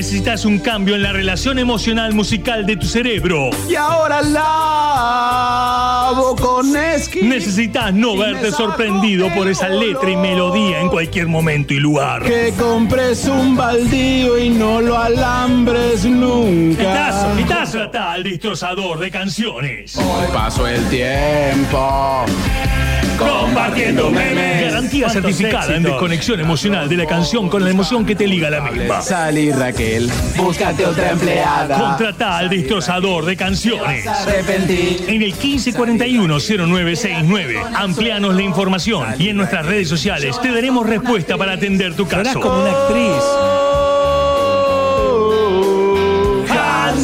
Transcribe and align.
Necesitas 0.00 0.46
un 0.46 0.58
cambio 0.60 0.94
en 0.94 1.02
la 1.02 1.12
relación 1.12 1.58
emocional 1.58 2.14
musical 2.14 2.64
de 2.64 2.78
tu 2.78 2.86
cerebro. 2.86 3.50
Y 3.68 3.74
ahora 3.74 4.22
lavo 4.22 6.34
con 6.36 6.74
esquí. 6.74 7.20
Necesitas 7.20 7.92
no 7.92 8.16
verte 8.16 8.50
sorprendido 8.50 9.28
por 9.34 9.46
esa 9.46 9.68
letra 9.68 10.10
y 10.10 10.16
melodía 10.16 10.80
en 10.80 10.88
cualquier 10.88 11.26
momento 11.26 11.74
y 11.74 11.80
lugar. 11.80 12.22
Que 12.22 12.54
compres 12.58 13.26
un 13.26 13.54
baldío 13.54 14.38
y 14.38 14.48
no 14.48 14.80
lo 14.80 14.96
alambres 14.96 16.06
nunca. 16.06 16.78
Quitazo, 16.78 17.36
quitazo 17.36 17.90
al 17.92 18.22
destrozador 18.22 19.00
de 19.00 19.10
canciones. 19.10 19.98
Hoy 19.98 20.28
paso 20.32 20.66
el 20.66 20.82
tiempo 20.88 22.24
compartiendo 23.20 24.10
memes. 24.10 24.70
Garantía 24.70 25.08
certificada 25.10 25.76
en 25.76 25.82
desconexión 25.82 26.40
emocional 26.40 26.88
de 26.88 26.96
la 26.96 27.04
canción 27.06 27.48
con 27.48 27.62
la 27.62 27.70
emoción 27.70 28.04
que 28.04 28.16
te 28.16 28.26
liga 28.26 28.48
a 28.48 28.50
la 28.50 28.60
misma. 28.62 29.00
Sally 29.02 29.52
Raquel, 29.52 30.10
búscate 30.36 30.84
otra 30.86 31.10
empleada. 31.10 31.78
Contrata 31.78 32.38
al 32.38 32.48
destrozador 32.48 33.24
de 33.24 33.36
canciones. 33.36 34.04
Arrepentí. 34.06 35.04
En 35.06 35.22
el 35.22 35.34
1541-0969. 35.34 37.70
Amplianos 37.74 38.34
la 38.34 38.42
información 38.42 39.14
y 39.18 39.28
en 39.28 39.36
nuestras 39.36 39.66
redes 39.66 39.88
sociales 39.88 40.40
te 40.40 40.50
daremos 40.52 40.86
respuesta 40.86 41.36
para 41.36 41.52
atender 41.52 41.94
tu 41.94 42.08
caso. 42.08 42.40
como 42.40 42.60
una 42.60 42.70
actriz. 42.70 43.69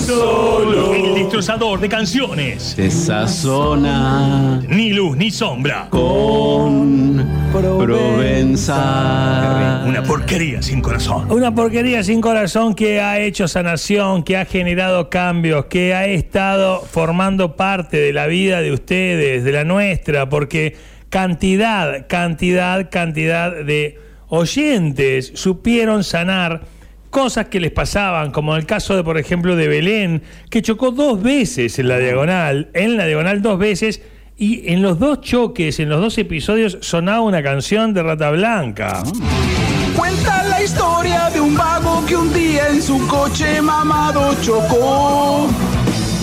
Solo. 0.06 0.94
El 0.94 1.14
destrozador 1.14 1.80
de 1.80 1.88
canciones. 1.88 2.78
Esa 2.78 3.26
zona 3.26 4.62
Ni 4.68 4.90
luz 4.90 5.16
ni 5.16 5.32
sombra. 5.32 5.88
con 5.90 7.26
Provenza. 7.52 8.74
Una 9.86 10.02
porquería 10.04 10.62
sin 10.62 10.80
corazón. 10.80 11.28
Una 11.30 11.52
porquería 11.52 12.04
sin 12.04 12.20
corazón 12.20 12.74
que 12.74 13.00
ha 13.00 13.18
hecho 13.18 13.48
sanación, 13.48 14.22
que 14.22 14.36
ha 14.36 14.44
generado 14.44 15.10
cambios, 15.10 15.64
que 15.66 15.92
ha 15.94 16.06
estado 16.06 16.82
formando 16.82 17.56
parte 17.56 17.96
de 17.96 18.12
la 18.12 18.28
vida 18.28 18.60
de 18.60 18.70
ustedes, 18.72 19.42
de 19.42 19.50
la 19.52 19.64
nuestra, 19.64 20.28
porque 20.28 20.76
cantidad, 21.08 22.06
cantidad, 22.08 22.90
cantidad 22.90 23.50
de 23.64 23.98
oyentes 24.28 25.32
supieron 25.34 26.04
sanar 26.04 26.75
cosas 27.16 27.46
que 27.46 27.60
les 27.60 27.72
pasaban, 27.72 28.30
como 28.30 28.56
el 28.56 28.66
caso 28.66 28.94
de, 28.94 29.02
por 29.02 29.16
ejemplo, 29.16 29.56
de 29.56 29.68
Belén, 29.68 30.22
que 30.50 30.60
chocó 30.60 30.90
dos 30.90 31.22
veces 31.22 31.78
en 31.78 31.88
la 31.88 31.96
diagonal, 31.96 32.68
en 32.74 32.98
la 32.98 33.06
diagonal 33.06 33.40
dos 33.40 33.58
veces, 33.58 34.02
y 34.36 34.70
en 34.70 34.82
los 34.82 34.98
dos 34.98 35.22
choques, 35.22 35.80
en 35.80 35.88
los 35.88 35.98
dos 35.98 36.18
episodios, 36.18 36.76
sonaba 36.82 37.22
una 37.22 37.42
canción 37.42 37.94
de 37.94 38.02
Rata 38.02 38.32
Blanca. 38.32 39.02
Cuenta 39.96 40.44
la 40.44 40.62
historia 40.62 41.30
de 41.30 41.40
un 41.40 41.56
vago 41.56 42.04
que 42.04 42.16
un 42.16 42.30
día 42.34 42.68
en 42.68 42.82
su 42.82 42.98
coche 43.06 43.62
mamado 43.62 44.34
chocó. 44.42 45.48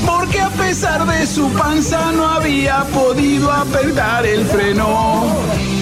Porque 0.05 0.41
a 0.41 0.49
pesar 0.49 1.07
de 1.07 1.25
su 1.25 1.51
panza 1.53 2.11
no 2.11 2.27
había 2.27 2.83
podido 2.93 3.51
apretar 3.51 4.27
el 4.27 4.45
freno. 4.45 5.72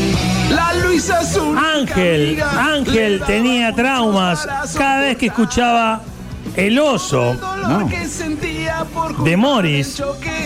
La 0.55 0.73
Luisa 0.73 1.19
Azul. 1.19 1.57
Ángel, 1.57 2.41
Ángel 2.41 3.21
tenía 3.25 3.73
traumas 3.73 4.47
cada 4.77 5.01
vez 5.01 5.17
que 5.17 5.27
escuchaba 5.27 6.01
El 6.55 6.77
oso 6.79 7.35
de 9.23 9.37
Morris, 9.37 10.01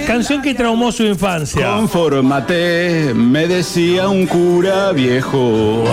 canción 0.06 0.42
que 0.42 0.54
traumó 0.54 0.92
su 0.92 1.04
infancia. 1.04 1.72
Confórmate, 1.76 3.14
me 3.16 3.48
decía 3.48 4.08
un 4.08 4.28
cura 4.28 4.92
viejo. 4.92 5.84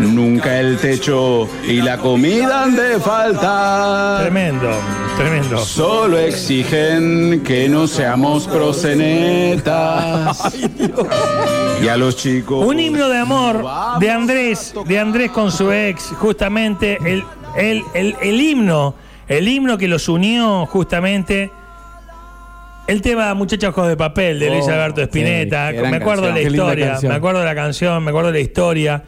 Nunca 0.00 0.58
el 0.58 0.78
techo 0.78 1.46
y 1.66 1.82
la 1.82 1.98
comida 1.98 2.64
han 2.64 2.74
de 2.74 2.98
faltar. 2.98 4.22
Tremendo, 4.22 4.70
tremendo. 5.16 5.58
Solo 5.58 6.18
exigen 6.18 7.42
que 7.44 7.68
no 7.68 7.86
seamos 7.86 8.46
prosenetas. 8.48 10.52
Y 11.82 11.88
a 11.88 11.96
los 11.96 12.14
chicos. 12.16 12.66
Un 12.66 12.78
himno 12.78 13.08
de 13.08 13.16
amor 13.16 13.64
de 14.00 14.10
Andrés, 14.10 14.74
de 14.84 14.98
Andrés 14.98 15.30
con 15.30 15.50
su 15.50 15.72
ex, 15.72 16.08
justamente 16.18 16.98
el, 17.02 17.24
el, 17.56 17.82
el, 17.94 18.14
el 18.20 18.38
himno, 18.38 18.94
el 19.26 19.48
himno 19.48 19.78
que 19.78 19.88
los 19.88 20.06
unió 20.10 20.66
justamente. 20.66 21.50
El 22.86 23.00
tema 23.00 23.32
Muchachos 23.32 23.70
Ojos 23.70 23.88
de 23.88 23.96
Papel 23.96 24.38
de 24.38 24.50
Luis 24.50 24.66
Oh, 24.68 24.72
Alberto 24.72 25.00
Spinetta. 25.00 25.70
sí, 25.70 25.78
me 25.78 25.96
acuerdo 25.96 26.24
canción. 26.24 26.34
de 26.34 26.42
la 26.42 26.48
historia, 26.50 26.98
me 27.02 27.14
acuerdo 27.14 27.38
de 27.40 27.46
la 27.46 27.54
canción, 27.54 28.04
me 28.04 28.10
acuerdo 28.10 28.26
de 28.30 28.34
la 28.34 28.40
historia. 28.40 29.02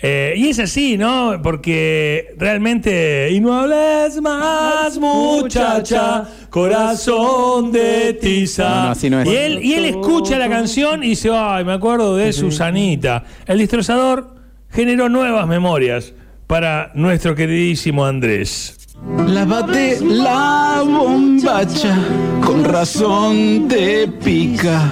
Eh, 0.00 0.34
y 0.36 0.48
es 0.48 0.58
así, 0.60 0.96
¿no? 0.96 1.40
Porque 1.42 2.34
realmente. 2.38 3.30
Y 3.32 3.40
no 3.40 3.54
hables 3.54 4.20
más, 4.20 4.96
muchacha, 4.98 6.28
corazón 6.50 7.72
de 7.72 8.12
tiza. 8.14 8.68
No, 8.68 8.82
no, 8.82 8.90
así 8.90 9.10
no 9.10 9.20
es. 9.20 9.28
Y 9.28 9.36
él, 9.36 9.58
y 9.62 9.74
él 9.74 9.84
escucha 9.86 10.38
la 10.38 10.48
canción 10.48 11.02
y 11.02 11.10
dice, 11.10 11.30
ay, 11.32 11.64
me 11.64 11.72
acuerdo 11.72 12.16
de 12.16 12.32
Susanita. 12.32 13.24
El 13.46 13.58
destrozador 13.58 14.34
generó 14.70 15.08
nuevas 15.08 15.48
memorias 15.48 16.12
para 16.46 16.92
nuestro 16.94 17.34
queridísimo 17.34 18.06
Andrés. 18.06 18.78
Lávate 19.26 19.98
la 20.00 20.82
bombacha, 20.84 21.96
con 22.44 22.64
razón 22.64 23.68
te 23.68 24.08
pica. 24.08 24.90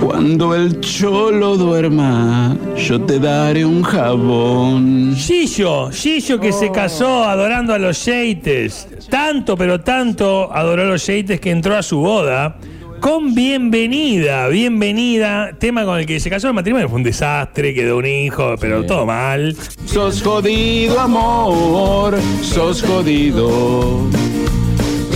Cuando 0.00 0.54
el 0.54 0.80
cholo 0.80 1.56
duerma, 1.56 2.56
yo 2.76 3.00
te 3.00 3.18
daré 3.18 3.64
un 3.64 3.82
jabón. 3.82 5.14
Gillo, 5.16 5.90
Gillo 5.90 6.38
que 6.38 6.52
se 6.52 6.70
casó 6.70 7.24
adorando 7.24 7.74
a 7.74 7.78
los 7.78 8.04
Yeites. 8.04 8.88
Tanto, 9.10 9.56
pero 9.56 9.80
tanto 9.80 10.50
adoró 10.54 10.82
a 10.82 10.86
los 10.86 11.06
Yeites 11.06 11.40
que 11.40 11.50
entró 11.50 11.76
a 11.76 11.82
su 11.82 11.98
boda. 11.98 12.56
Con 13.00 13.34
bienvenida, 13.34 14.48
bienvenida, 14.48 15.52
tema 15.58 15.84
con 15.84 16.00
el 16.00 16.06
que 16.06 16.18
se 16.18 16.30
casó 16.30 16.48
el 16.48 16.54
matrimonio 16.54 16.88
fue 16.88 16.96
un 16.96 17.04
desastre, 17.04 17.72
quedó 17.72 17.98
un 17.98 18.06
hijo, 18.06 18.54
pero 18.60 18.84
todo 18.84 19.06
mal. 19.06 19.56
Sos 19.84 20.22
jodido, 20.22 20.98
amor, 20.98 22.18
sos 22.42 22.82
jodido. 22.82 24.08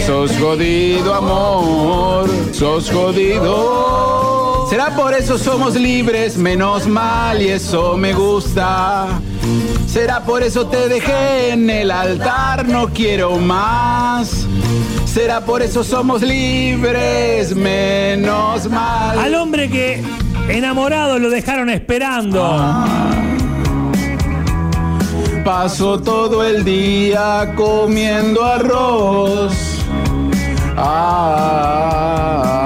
Sos 0.07 0.33
jodido, 0.39 1.15
amor, 1.15 2.31
sos 2.53 2.91
jodido. 2.91 4.22
Será 4.73 4.89
por 4.97 5.13
eso 5.13 5.37
somos 5.37 5.75
libres, 5.75 6.39
menos 6.39 6.87
mal, 6.87 7.43
y 7.43 7.49
eso 7.49 7.95
me 7.99 8.15
gusta. 8.15 9.21
Será 9.87 10.21
por 10.21 10.43
eso 10.43 10.67
te 10.67 10.89
dejé 10.89 11.51
en 11.51 11.69
el 11.69 11.91
altar, 11.91 12.67
no 12.67 12.89
quiero 12.89 13.37
más. 13.37 14.47
Será 15.05 15.43
por 15.43 15.61
eso 15.61 15.85
somos 15.85 16.23
libres, 16.23 17.55
menos 17.55 18.67
mal. 18.71 19.19
Al 19.19 19.35
hombre 19.35 19.69
que 19.69 20.03
enamorado 20.49 21.19
lo 21.19 21.29
dejaron 21.29 21.69
esperando. 21.69 22.43
Paso 25.45 26.01
todo 26.01 26.43
el 26.43 26.65
día 26.65 27.53
comiendo 27.57 28.43
arroz. 28.43 29.53
Ay, 30.79 32.23
no 32.41 32.41
voy 32.41 32.53
a. 32.57 32.62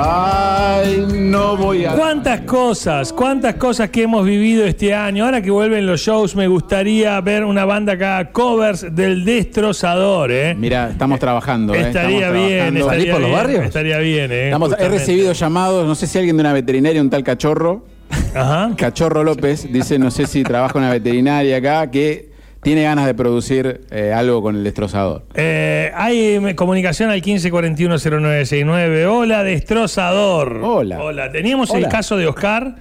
¿Cuántas 2.36 2.52
cosas, 2.54 3.12
cuántas 3.14 3.54
cosas 3.54 3.88
que 3.88 4.02
hemos 4.02 4.24
vivido 4.26 4.66
este 4.66 4.92
año? 4.94 5.24
Ahora 5.24 5.40
que 5.40 5.50
vuelven 5.50 5.86
los 5.86 6.00
shows, 6.02 6.36
me 6.36 6.46
gustaría 6.46 7.18
ver 7.22 7.44
una 7.44 7.64
banda 7.64 7.94
acá, 7.94 8.30
covers 8.30 8.94
del 8.94 9.24
destrozador, 9.24 10.30
¿eh? 10.30 10.54
Mira, 10.54 10.90
estamos 10.90 11.18
trabajando. 11.18 11.74
¿eh? 11.74 11.80
Estaría 11.80 12.26
Estamos 12.26 12.36
bien, 12.46 12.58
trabajando. 12.58 12.80
estaría 12.80 13.12
por 13.12 13.20
los 13.22 13.30
bien, 13.30 13.38
barrios? 13.40 13.64
Estaría 13.64 13.98
bien, 14.00 14.32
¿eh? 14.32 14.44
Estamos- 14.46 14.76
he 14.78 14.88
recibido 14.88 15.32
llamados, 15.32 15.86
no 15.86 15.94
sé 15.94 16.06
si 16.06 16.18
alguien 16.18 16.36
de 16.36 16.42
una 16.42 16.52
veterinaria, 16.52 17.00
un 17.00 17.08
tal 17.08 17.24
cachorro, 17.24 17.86
Ajá. 18.34 18.70
Cachorro 18.76 19.24
López, 19.24 19.72
dice, 19.72 19.98
no 19.98 20.10
sé 20.10 20.26
si 20.26 20.42
trabaja 20.42 20.78
en 20.78 20.84
una 20.84 20.92
veterinaria 20.92 21.56
acá, 21.56 21.90
que 21.90 22.28
tiene 22.66 22.82
ganas 22.82 23.06
de 23.06 23.14
producir 23.14 23.82
eh, 23.92 24.12
algo 24.12 24.42
con 24.42 24.56
el 24.56 24.64
destrozador. 24.64 25.22
Eh, 25.34 25.92
hay 25.94 26.52
comunicación 26.56 27.10
al 27.10 27.22
15410969. 27.22 29.06
Hola, 29.08 29.44
destrozador. 29.44 30.58
Hola. 30.64 31.00
Hola. 31.00 31.30
Teníamos 31.30 31.72
el 31.72 31.86
caso 31.86 32.16
de 32.16 32.26
Oscar 32.26 32.74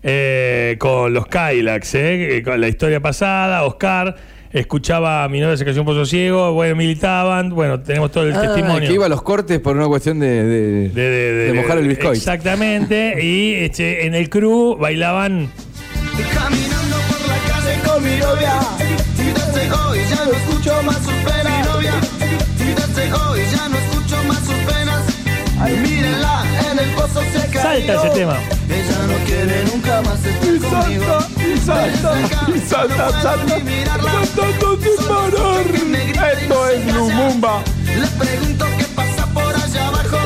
eh, 0.00 0.76
con 0.78 1.12
los 1.12 1.26
Kylax, 1.26 1.94
eh, 1.96 2.42
con 2.44 2.60
la 2.60 2.68
historia 2.68 3.00
pasada. 3.00 3.64
Oscar 3.64 4.14
escuchaba 4.52 5.24
a 5.24 5.28
mi 5.28 5.40
novia 5.40 5.56
se 5.56 5.64
cayó 5.64 5.80
un 5.80 5.86
pozo 5.86 6.06
ciego, 6.06 6.52
bueno, 6.52 6.76
militaban, 6.76 7.50
bueno, 7.50 7.80
tenemos 7.80 8.12
todo 8.12 8.28
el 8.28 8.34
Ah, 8.36 8.42
testimonio. 8.42 8.86
que 8.88 8.94
iba 8.94 9.06
a 9.06 9.08
los 9.08 9.22
cortes 9.22 9.58
por 9.58 9.76
una 9.76 9.88
cuestión 9.88 10.20
de, 10.20 10.28
de, 10.44 10.44
de, 10.44 10.88
de- 10.90 11.32
de- 11.32 11.46
de 11.46 11.52
mojar 11.54 11.78
el 11.78 11.88
bizcocho. 11.88 12.12
Exactamente. 12.12 13.16
y 13.20 13.54
este, 13.54 14.06
en 14.06 14.14
el 14.14 14.28
crew 14.30 14.76
bailaban. 14.76 15.48
Caminando 16.32 16.96
por 17.08 17.26
la 17.28 17.38
calle 17.52 17.80
con 17.84 18.04
mi 18.04 18.16
novia 18.20 18.60
ya 20.12 20.24
no 20.24 20.32
escucho 20.32 20.82
más 20.82 20.96
sus 20.96 21.14
penas. 21.14 21.58
Mi 21.58 21.68
novia 21.68 21.94
el. 26.00 27.62
Salta 27.62 27.94
ese 27.94 28.10
tema. 28.10 28.36
Ella 28.68 29.06
no 29.06 29.24
quiere 29.26 29.64
nunca 29.64 30.02
más 30.02 30.24
estar 30.24 30.54
y. 30.54 30.60
Salta, 30.60 31.20
y 31.38 31.58
salta, 31.58 32.50
y 32.54 32.60
salta, 32.60 33.22
salta. 33.22 33.56
Esto 36.32 36.68
es 36.68 36.94
Lumumba. 36.94 37.62
Pregunto 38.18 38.66
qué 38.78 38.84
pasa 38.96 39.26
por 39.32 39.54
allá 39.54 39.88
abajo. 39.88 40.18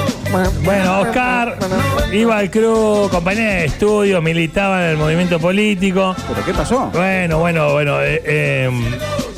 Bueno, 0.64 1.00
Oscar 1.00 1.58
iba 2.12 2.38
al 2.38 2.50
Cruz, 2.50 3.10
compañía 3.10 3.48
de 3.48 3.64
estudio, 3.66 4.22
militaba 4.22 4.84
en 4.84 4.90
el 4.92 4.96
movimiento 4.96 5.38
político. 5.38 6.14
¿Pero 6.28 6.44
qué 6.44 6.54
pasó? 6.54 6.90
Bueno, 6.92 7.38
bueno, 7.38 7.72
bueno. 7.72 8.00
Eh, 8.00 8.22
eh 8.24 8.70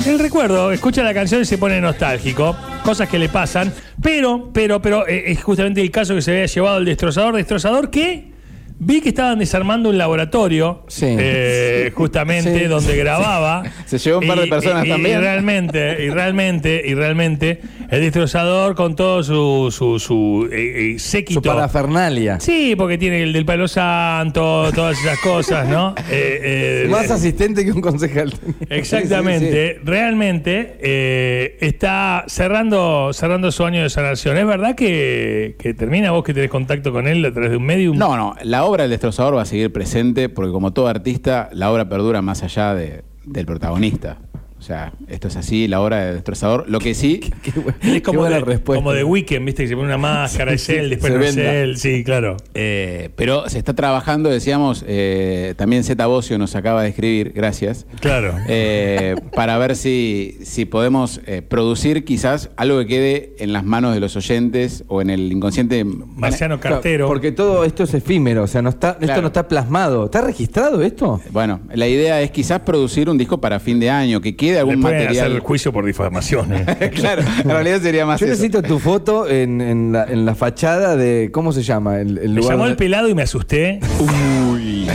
el 0.07 0.19
recuerdo, 0.19 0.73
escucha 0.73 1.03
la 1.03 1.13
canción 1.13 1.43
y 1.43 1.45
se 1.45 1.59
pone 1.59 1.81
nostálgico. 1.81 2.57
Cosas 2.83 3.09
que 3.09 3.19
le 3.19 3.29
pasan. 3.29 3.73
Pero, 4.03 4.51
pero, 4.53 4.81
pero, 4.81 5.07
eh, 5.07 5.25
es 5.33 5.43
justamente 5.43 5.81
el 5.81 5.91
caso 5.91 6.15
que 6.15 6.23
se 6.23 6.31
había 6.33 6.47
llevado 6.47 6.79
el 6.79 6.85
destrozador. 6.85 7.35
Destrozador 7.37 7.91
que 7.91 8.33
vi 8.79 9.01
que 9.01 9.09
estaban 9.11 9.39
desarmando 9.39 9.91
un 9.91 9.99
laboratorio. 9.99 10.85
Sí. 10.89 11.07
eh, 11.09 11.93
justamente 11.95 12.59
Sí. 12.61 12.65
donde 12.67 12.97
grababa. 12.97 13.65
Se 13.87 13.99
llevó 13.99 14.21
un 14.21 14.27
par 14.29 14.41
de 14.41 14.47
personas 14.47 14.87
y- 14.87 14.89
también. 14.89 15.19
Y 15.19 15.21
realmente, 15.21 16.05
y 16.05 16.11
realmente, 16.11 16.83
y 16.87 16.95
realmente, 16.95 17.61
el 17.91 18.01
destrozador 18.03 18.75
con 18.75 18.95
todo 18.97 19.23
su, 19.23 19.69
su, 19.71 19.99
su 19.99 20.49
eh, 20.53 20.95
eh, 20.95 20.99
séquito. 20.99 21.41
Su 21.41 21.43
parafernalia. 21.43 22.39
Sí, 22.41 22.75
porque 22.77 22.99
tiene 22.99 23.23
el 23.23 23.33
del 23.33 23.45
palo 23.47 23.67
santo, 23.69 24.71
todas 24.75 24.99
esas 25.01 25.19
cosas, 25.21 25.69
¿no? 25.69 25.95
Eh, 26.11 26.85
eh, 26.85 26.89
Más 26.91 27.11
asistente 27.11 27.65
que 27.65 27.73
un 27.73 27.81
concejal. 27.81 28.33
Exactamente, 28.71 29.79
realmente 29.85 30.77
eh, 30.81 31.57
está 31.61 32.25
cerrando, 32.29 33.13
cerrando 33.13 33.53
su 33.53 33.65
año 33.65 33.83
de 33.83 33.91
sanación. 33.91 34.37
¿Es 34.37 34.47
verdad 34.47 34.75
que, 34.75 35.57
que 35.59 35.75
termina 35.75 36.11
vos 36.11 36.25
que 36.25 36.35
tenés 36.35 36.51
contacto 36.51 36.93
con 36.93 37.07
él 37.07 37.25
a 37.25 37.33
través 37.33 37.51
de 37.51 37.57
un 37.57 37.65
medium? 37.65 37.97
No, 37.97 38.17
no, 38.17 38.35
la 38.43 38.65
obra 38.65 38.83
del 38.85 38.91
destrozador 38.91 39.37
va 39.37 39.43
a 39.43 39.47
seguir 39.47 39.73
presente 39.73 40.29
porque 40.29 40.51
como 40.53 40.73
todo 40.73 40.89
artista, 40.89 41.49
la 41.53 41.71
obra 41.71 41.89
perdura 41.89 42.23
más 42.23 42.43
allá 42.43 42.75
de- 42.75 43.03
del 43.25 43.45
protagonista. 43.47 44.19
O 44.69 44.71
sea, 44.71 44.93
esto 45.07 45.29
es 45.29 45.37
así, 45.37 45.67
la 45.67 45.81
obra 45.81 46.05
del 46.05 46.15
destrozador. 46.17 46.67
Lo 46.69 46.79
que 46.79 46.93
sí, 46.93 47.21
Qué 47.43 47.49
es 47.49 48.03
como, 48.03 48.19
qué 48.19 48.19
buena 48.19 48.37
de, 48.37 48.45
respuesta. 48.45 48.79
como 48.79 48.93
de 48.93 49.03
Weekend, 49.03 49.47
¿viste? 49.47 49.63
Que 49.63 49.69
se 49.71 49.75
pone 49.75 49.87
una 49.87 49.97
máscara, 49.97 50.53
es 50.53 50.69
él, 50.69 50.91
después 50.91 51.11
se 51.11 51.19
no 51.19 51.25
es 51.25 51.37
él. 51.39 51.79
Sí, 51.79 52.05
claro. 52.05 52.37
eh, 52.53 53.09
pero 53.17 53.49
se 53.49 53.57
está 53.57 53.73
trabajando, 53.75 54.29
decíamos, 54.29 54.85
eh, 54.87 55.55
también 55.57 55.85
Zeta 55.85 56.07
Bocio 56.07 56.37
nos 56.37 56.55
acaba 56.55 56.83
de 56.83 56.91
escribir, 56.91 57.33
gracias, 57.35 57.87
Claro. 58.01 58.35
eh, 58.47 59.15
para 59.35 59.57
ver 59.57 59.75
si, 59.75 60.37
si 60.43 60.67
podemos 60.67 61.23
eh, 61.25 61.41
producir 61.41 62.05
quizás 62.05 62.51
algo 62.59 62.79
que 62.81 62.87
quede 62.87 63.33
en 63.39 63.55
las 63.55 63.65
manos 63.65 63.95
de 63.95 64.01
los 64.01 64.17
oyentes 64.17 64.85
o 64.89 65.01
en 65.01 65.09
el 65.09 65.33
inconsciente. 65.33 65.83
Marciano 65.87 66.61
Claro, 66.61 66.77
Cartero. 66.77 67.09
Porque 67.09 67.33
todo 67.33 67.65
esto 67.65 67.85
es 67.85 67.95
efímero, 67.95 68.43
o 68.43 68.47
sea, 68.47 68.61
no 68.61 68.69
está, 68.69 68.99
esto 69.01 69.23
no 69.23 69.29
está 69.29 69.49
plasmado. 69.49 70.05
¿Está 70.05 70.21
registrado 70.21 70.83
esto? 70.83 71.23
Bueno, 71.31 71.61
la 71.73 71.89
idea 71.89 72.21
es 72.21 72.31
quizás 72.33 72.61
producir 72.61 73.09
un 73.09 73.17
disco 73.17 73.41
para 73.41 73.59
fin 73.61 73.81
de 73.81 73.89
año, 73.89 74.21
que 74.21 74.37
quede 74.37 74.58
Le 74.65 74.71
algún 74.71 74.81
pueden 74.83 74.99
material. 75.01 75.25
hacer 75.27 75.37
el 75.37 75.41
juicio 75.43 75.73
por 75.73 75.85
difamación. 75.85 76.53
¿eh? 76.53 76.91
claro, 76.95 77.23
en 77.43 77.49
realidad 77.51 77.81
sería 77.81 78.07
más 78.07 78.21
Yo 78.21 78.27
eso. 78.27 78.33
necesito 78.33 78.63
tu 78.63 78.79
foto 78.79 79.29
en, 79.29 79.61
en 79.61 79.93
la, 79.93 80.05
en 80.05 80.25
la 80.27 80.35
fachada 80.35 80.97
de. 80.97 81.31
¿Cómo 81.33 81.53
se 81.53 81.63
llama? 81.63 82.01
El, 82.01 82.19
el 82.19 82.31
Me 82.31 82.41
lugar 82.41 82.53
llamó 82.57 82.67
el 82.67 82.77
pelado 82.77 83.09
y 83.09 83.15
me 83.15 83.23
asusté. 83.23 83.81
Uy, 84.01 84.87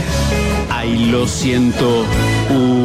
ay, 0.70 1.06
lo 1.10 1.26
siento. 1.26 2.04
Uh, 2.50 2.83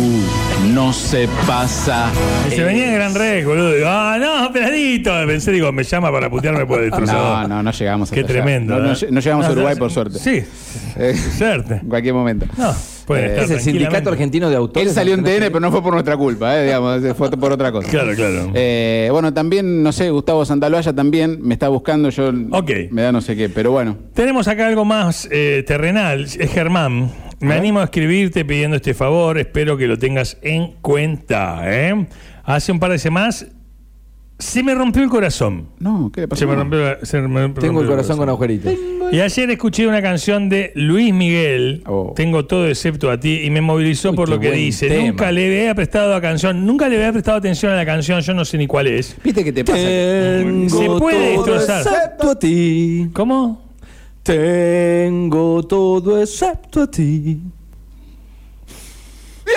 no 0.80 0.94
se 0.94 1.28
pasa. 1.46 2.10
Y 2.48 2.52
se 2.56 2.64
venía 2.64 2.88
en 2.88 2.94
Gran 2.96 3.14
Rex, 3.14 3.46
boludo. 3.46 3.74
Digo, 3.74 3.88
ah, 3.90 4.18
no, 4.18 4.54
peladito. 4.54 5.12
Pensé, 5.28 5.52
digo, 5.52 5.74
me 5.74 5.84
llama 5.84 6.10
para 6.10 6.30
putearme 6.30 6.66
por 6.66 6.80
el 6.82 6.90
destrozador. 6.90 7.50
No, 7.50 7.56
no, 7.58 7.64
no 7.64 7.72
llegamos 7.72 8.10
Qué 8.10 8.22
hasta 8.22 8.32
allá. 8.32 8.42
tremendo. 8.44 8.76
No, 8.76 8.84
no 8.86 8.92
¿eh? 8.94 8.96
lle- 8.96 9.10
no 9.10 9.20
llegamos 9.20 9.46
a 9.46 9.52
Uruguay, 9.52 9.76
por 9.76 9.92
suerte. 9.92 10.20
Sí, 10.20 10.42
Eh, 10.96 11.14
cierto. 11.38 11.74
en 11.74 11.90
cualquier 11.90 12.14
momento. 12.14 12.46
No, 12.58 12.72
Eh, 13.14 13.40
Es 13.44 13.50
el 13.52 13.60
Sindicato. 13.60 14.10
Argentino 14.10 14.50
de 14.50 14.56
Autores. 14.56 14.88
Él 14.88 14.94
salió 14.96 15.16
en 15.16 15.24
TN, 15.24 15.48
pero 15.48 15.60
no 15.60 15.70
fue 15.70 15.82
por 15.84 15.92
nuestra 15.92 16.16
culpa, 16.16 16.58
eh, 16.58 16.64
digamos, 16.66 17.02
fue 17.18 17.30
por 17.32 17.52
otra 17.52 17.74
cosa. 17.74 17.90
Claro, 17.90 18.14
claro. 18.16 18.52
Eh, 18.54 19.10
bueno, 19.12 19.34
también, 19.34 19.84
no 19.84 19.92
sé, 19.92 20.10
Gustavo 20.12 20.46
Santaloaya 20.46 20.94
también 20.94 21.40
me 21.42 21.56
está 21.56 21.68
buscando, 21.68 22.10
yo 22.10 22.32
Ok. 22.52 22.72
me 22.92 23.02
da 23.02 23.12
no 23.12 23.20
sé 23.20 23.36
qué, 23.36 23.50
pero 23.50 23.72
bueno. 23.72 23.98
Tenemos 24.14 24.48
acá 24.48 24.68
algo 24.68 24.86
más 24.86 25.28
eh, 25.30 25.64
terrenal, 25.68 26.24
es 26.24 26.52
Germán. 26.54 27.12
Me 27.42 27.54
animo 27.54 27.80
a 27.80 27.86
escribirte 27.86 28.44
pidiendo 28.46 28.76
este 28.76 28.94
favor, 28.94 29.38
espero 29.38 29.78
que 29.78 29.88
lo 29.88 29.98
tengas 29.98 30.38
en 30.42 30.74
cuenta. 30.82 31.62
¿eh? 31.66 32.08
Hace 32.44 32.72
un 32.72 32.80
par 32.80 32.92
de 32.92 33.00
semanas 33.00 33.48
se 34.38 34.64
me 34.64 34.74
rompió 34.74 35.04
el 35.04 35.10
corazón. 35.10 35.70
No, 35.80 36.12
¿qué 36.14 36.22
le 36.22 36.28
pasó? 36.28 36.40
Se 36.40 36.46
me 36.46 36.56
rompió, 36.56 36.80
se 37.06 37.22
me 37.22 37.42
rompió 37.42 37.62
Tengo 37.62 37.82
el 37.82 37.88
corazón 37.88 38.18
con 38.18 38.30
agujeritos. 38.30 38.74
Y 39.12 39.22
ayer 39.22 39.50
escuché 39.50 39.88
una 39.88 40.02
canción 40.02 40.50
de 40.50 40.72
Luis 40.76 41.14
Miguel, 41.14 41.84
Oh. 41.88 42.14
Tengo 42.16 42.46
todo 42.46 42.68
excepto 42.68 43.10
a 43.10 43.20
ti, 43.20 43.42
y 43.44 43.50
me 43.50 43.60
movilizó 43.60 44.12
Uy, 44.12 44.16
por 44.16 44.30
lo 44.30 44.40
que 44.40 44.52
dice. 44.52 44.88
tema. 44.88 45.08
Nunca 45.08 45.32
le 45.32 45.46
había 45.62 45.76
prestado 45.76 46.14
a 46.14 46.22
canción, 46.22 46.66
nunca 46.66 46.88
le 46.88 46.98
había 46.98 47.12
prestado 47.12 47.38
atención 47.38 47.72
a 47.72 47.76
la 47.76 47.86
canción, 47.86 48.22
yo 48.22 48.34
no 48.34 48.46
sé 48.46 48.58
ni 48.58 48.68
cuál 48.68 48.88
es. 48.88 49.18
¿Viste 49.24 49.44
qué 49.44 49.52
te 49.52 49.66
pasa? 49.66 49.78
Tengo 49.80 50.70
Se 50.70 50.86
puede 51.00 51.36
todo 51.36 51.46
destrozar. 51.46 51.82
excepto 51.88 52.30
a 52.32 52.40
ti. 52.40 53.10
¿Cómo? 53.14 53.69
Tengo 54.30 55.64
todo 55.64 56.22
excepto 56.22 56.84
a 56.84 56.92
ti. 56.92 57.42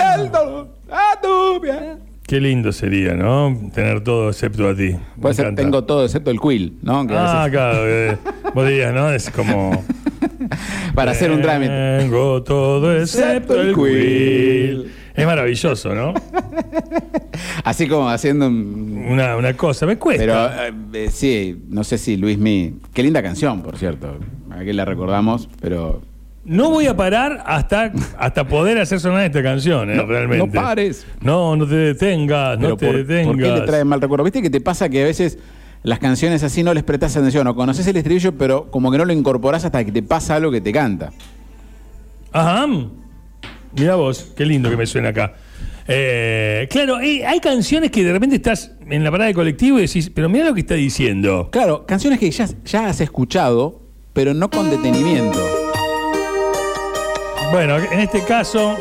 Ah, 0.01 1.13
tú, 1.21 1.59
bien. 1.61 1.99
Qué 2.25 2.39
lindo 2.39 2.71
sería, 2.71 3.13
¿no? 3.13 3.55
Tener 3.71 4.03
todo 4.03 4.29
excepto 4.31 4.67
a 4.67 4.75
ti. 4.75 4.93
Me 4.93 5.21
Puede 5.21 5.35
ser, 5.35 5.45
encanta. 5.45 5.61
tengo 5.61 5.83
todo 5.83 6.05
excepto 6.05 6.31
el 6.31 6.39
quill, 6.39 6.79
¿no? 6.81 7.05
Que 7.05 7.13
a 7.13 7.19
Ah, 7.43 7.45
veces- 7.45 7.51
claro. 7.51 7.77
eh, 7.87 8.17
vos 8.55 8.67
dirías, 8.67 8.91
¿no? 8.95 9.11
Es 9.11 9.29
como. 9.29 9.83
para 10.95 11.11
hacer 11.11 11.29
un 11.29 11.43
trámite. 11.43 11.97
Tengo 11.99 12.41
todo 12.41 12.97
excepto 12.99 13.61
el 13.61 13.75
quill. 13.75 14.91
Es 15.13 15.25
maravilloso, 15.27 15.93
¿no? 15.93 16.15
Así 17.63 17.87
como 17.87 18.09
haciendo 18.09 18.47
un... 18.47 19.05
Una, 19.07 19.37
una 19.37 19.53
cosa, 19.55 19.85
me 19.85 19.97
cuesta. 19.99 20.23
Pero 20.23 21.03
eh, 21.03 21.05
eh, 21.05 21.09
sí, 21.11 21.61
no 21.69 21.83
sé 21.83 21.99
si 21.99 22.17
Luis 22.17 22.39
Mi... 22.39 22.73
Qué 22.95 23.03
linda 23.03 23.21
canción, 23.21 23.61
por 23.61 23.77
cierto. 23.77 24.17
Aquí 24.57 24.73
la 24.73 24.85
recordamos, 24.85 25.49
pero... 25.61 26.01
No 26.45 26.69
voy 26.71 26.87
a 26.87 26.95
parar 26.97 27.41
hasta, 27.45 27.93
hasta 28.17 28.45
poder 28.47 28.77
hacer 28.77 28.99
sonar 28.99 29.23
esta 29.23 29.41
canción, 29.41 29.89
eh, 29.89 29.95
No, 29.95 30.05
realmente. 30.05 30.45
no 30.45 30.51
pares. 30.51 31.05
No, 31.21 31.55
no 31.55 31.65
te 31.65 31.75
detengas, 31.75 32.59
no 32.59 32.75
te 32.75 32.85
por, 32.85 32.97
detengas. 32.97 33.27
¿por 33.27 33.37
qué 33.41 33.51
te 33.61 33.65
trae 33.65 33.83
mal 33.85 34.01
recuerdo? 34.01 34.25
¿Viste 34.25 34.41
que 34.41 34.49
te 34.49 34.59
pasa 34.59 34.89
que 34.89 35.01
a 35.03 35.05
veces 35.05 35.39
las 35.83 35.99
canciones 35.99 36.43
así 36.43 36.61
no 36.61 36.73
les 36.73 36.83
prestas 36.83 37.15
atención 37.15 37.47
o 37.47 37.55
conoces 37.55 37.87
el 37.87 37.95
estribillo, 37.95 38.33
pero 38.37 38.69
como 38.71 38.91
que 38.91 38.97
no 38.97 39.05
lo 39.05 39.13
incorporás 39.13 39.63
hasta 39.63 39.83
que 39.85 39.91
te 39.93 40.03
pasa 40.03 40.35
algo 40.35 40.51
que 40.51 40.59
te 40.59 40.73
canta? 40.73 41.11
Ajá. 42.33 42.67
Mira 43.77 43.95
vos, 43.95 44.33
qué 44.35 44.45
lindo 44.45 44.69
que 44.69 44.77
me 44.77 44.85
suena 44.85 45.09
acá. 45.09 45.33
Eh, 45.87 46.67
claro, 46.69 46.99
eh, 46.99 47.25
hay 47.25 47.39
canciones 47.39 47.89
que 47.91 48.03
de 48.03 48.11
repente 48.11 48.35
estás 48.35 48.71
en 48.89 49.03
la 49.03 49.11
parada 49.11 49.29
de 49.29 49.33
colectivo 49.33 49.77
y 49.79 49.83
decís, 49.83 50.09
pero 50.13 50.29
mira 50.29 50.45
lo 50.45 50.53
que 50.53 50.61
está 50.61 50.75
diciendo. 50.75 51.49
Claro, 51.51 51.85
canciones 51.85 52.19
que 52.19 52.29
ya, 52.31 52.47
ya 52.65 52.87
has 52.87 53.01
escuchado, 53.01 53.81
pero 54.13 54.33
no 54.33 54.49
con 54.49 54.69
detenimiento. 54.69 55.39
Bueno, 57.51 57.77
en 57.77 57.99
este 57.99 58.23
caso, 58.23 58.75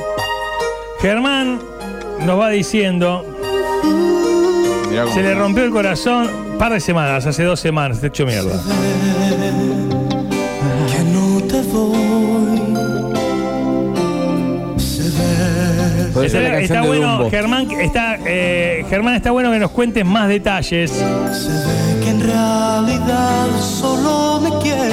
Germán 1.00 1.60
nos 2.20 2.38
va 2.38 2.50
diciendo, 2.50 3.24
se 5.12 5.22
le 5.22 5.34
rompió 5.34 5.64
el 5.64 5.70
corazón 5.70 6.28
un 6.52 6.58
par 6.58 6.72
de 6.72 6.80
semanas, 6.80 7.26
hace 7.26 7.44
dos 7.44 7.60
semanas, 7.60 7.98
está 7.98 8.06
hecho 8.08 8.24
mierda. 8.24 8.62
que 10.90 11.04
no 11.04 11.42
te 11.42 11.62
voy. 11.62 12.31
Puede 16.22 16.30
ser 16.30 16.42
la 16.42 16.60
Está, 16.60 16.74
canción 16.74 16.78
está 16.78 16.80
de 16.82 16.88
bueno, 16.88 17.12
Dumbo. 17.18 17.30
Germán, 17.30 17.70
está, 17.72 18.18
eh, 18.26 18.84
Germán, 18.88 19.14
está 19.16 19.30
bueno 19.32 19.50
que 19.50 19.58
nos 19.58 19.70
cuentes 19.72 20.04
más 20.04 20.28
detalles. 20.28 20.90
Se 20.90 21.04
ve 21.04 22.00
que 22.04 22.10
en 22.10 22.20
realidad 22.20 23.46
solo 23.60 24.40
me 24.40 24.50
quieres 24.62 24.92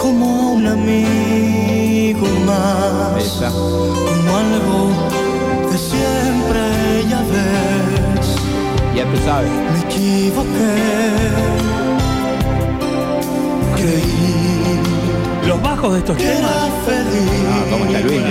como 0.00 0.52
un 0.54 0.66
amigo 0.66 2.26
Ahí 2.26 2.44
más, 2.46 3.22
está. 3.24 3.50
como 3.50 4.36
algo 4.36 4.90
que 5.70 5.76
siempre 5.78 7.04
ya 7.08 7.20
ves. 7.20 8.36
Ya 8.96 9.04
tú 9.04 9.16
sabes. 9.24 9.50
Me 9.50 9.78
equivoqué, 9.80 10.74
creí 13.76 14.41
Los 15.46 15.60
bajos 15.62 15.92
de 15.92 15.98
estos 15.98 16.16
que 16.16 16.24
temas. 16.24 16.52
feliz. 16.86 17.30
Ah, 17.48 17.64
¿cómo 17.70 17.84
está 17.84 18.00
Luis? 18.00 18.22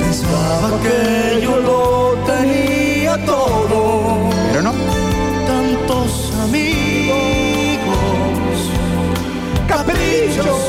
Pensaba 0.00 0.70
que 0.82 1.40
yo 1.42 1.56
lo 1.60 2.14
tenía 2.24 3.16
todo. 3.24 4.30
Pero 4.50 4.62
no. 4.62 4.72
tantos 5.46 6.32
amigos, 6.42 7.16
caprichos, 9.68 10.60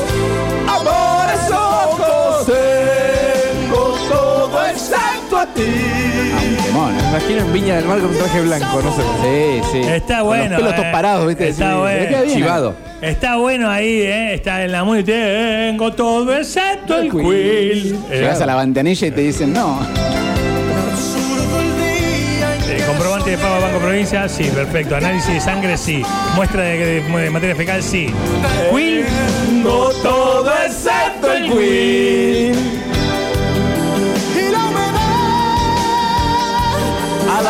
Me 6.84 6.98
¿eh? 6.98 7.04
imagino 7.10 7.40
en 7.40 7.52
Viña 7.52 7.76
del 7.76 7.84
Mar 7.86 7.98
con 8.00 8.10
un 8.10 8.16
traje 8.18 8.40
blanco, 8.42 8.82
no 8.82 8.94
sé. 8.94 9.02
Sí, 9.22 9.68
sí. 9.72 9.78
Está 9.88 10.18
Con 10.18 10.26
bueno. 10.28 10.44
Los 10.50 10.58
pelos 10.58 10.74
todos 10.74 10.86
eh. 10.88 10.92
parados, 10.92 11.26
¿viste? 11.26 11.48
Está 11.48 11.70
Sí, 11.72 11.78
bueno. 11.78 12.00
le 12.00 12.08
queda 12.08 12.22
bien, 12.22 12.34
Chivado. 12.36 12.70
¿eh? 13.02 13.10
Está 13.10 13.36
bueno 13.36 13.70
ahí, 13.70 13.88
¿eh? 14.02 14.34
Está 14.34 14.62
en 14.64 14.72
la 14.72 14.84
muy. 14.84 15.02
Tengo 15.04 15.92
todo 15.92 16.34
excepto 16.36 16.98
el 16.98 17.10
quill. 17.10 17.98
Llegás 18.10 18.40
Eh, 18.40 18.42
a 18.42 18.46
la 18.46 18.56
ventanilla 18.56 19.06
y 19.06 19.10
te 19.10 19.20
dicen, 19.20 19.52
no. 19.52 19.80
Eh, 22.68 22.82
comprobante 22.86 23.30
de 23.30 23.38
pago 23.38 23.54
a 23.54 23.58
Banco 23.60 23.78
Provincia, 23.78 24.28
sí, 24.28 24.44
perfecto. 24.44 24.96
Análisis 24.96 25.34
de 25.34 25.40
sangre, 25.40 25.76
sí. 25.76 26.02
Muestra 26.34 26.62
de, 26.62 26.78
de- 26.78 27.00
de 27.02 27.30
materia 27.30 27.54
fecal, 27.54 27.82
sí. 27.82 28.12
Quill, 28.70 29.04
Tengo 29.46 29.90
todo 30.02 30.50
excepto 30.66 31.32
el 31.32 31.50
Queen. 31.52 32.75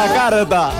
La 0.08 0.14
carta. 0.14 0.70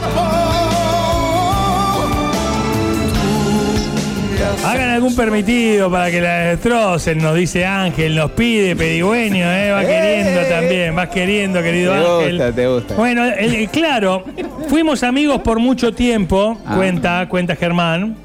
hagan 4.64 4.90
algún 4.90 5.14
permitido 5.14 5.90
para 5.90 6.10
que 6.10 6.20
la 6.20 6.34
destrocen, 6.38 7.18
nos 7.18 7.34
dice 7.36 7.64
Ángel, 7.64 8.16
nos 8.16 8.32
pide 8.32 8.74
pedigüeño, 8.74 9.44
eh, 9.52 9.70
va 9.70 9.80
queriendo 9.84 10.40
también, 10.48 10.94
vas 10.96 11.08
queriendo, 11.08 11.62
querido 11.62 11.92
Te 11.92 11.98
Ángel. 11.98 12.36
gusta, 12.38 12.52
te 12.52 12.66
gusta. 12.66 12.94
Bueno, 12.94 13.24
el- 13.26 13.68
claro, 13.68 14.24
fuimos 14.68 15.02
amigos 15.04 15.40
por 15.42 15.60
mucho 15.60 15.92
tiempo, 15.94 16.58
Ah. 16.66 16.74
cuenta, 16.76 17.26
cuenta 17.28 17.54
Germán. 17.54 18.16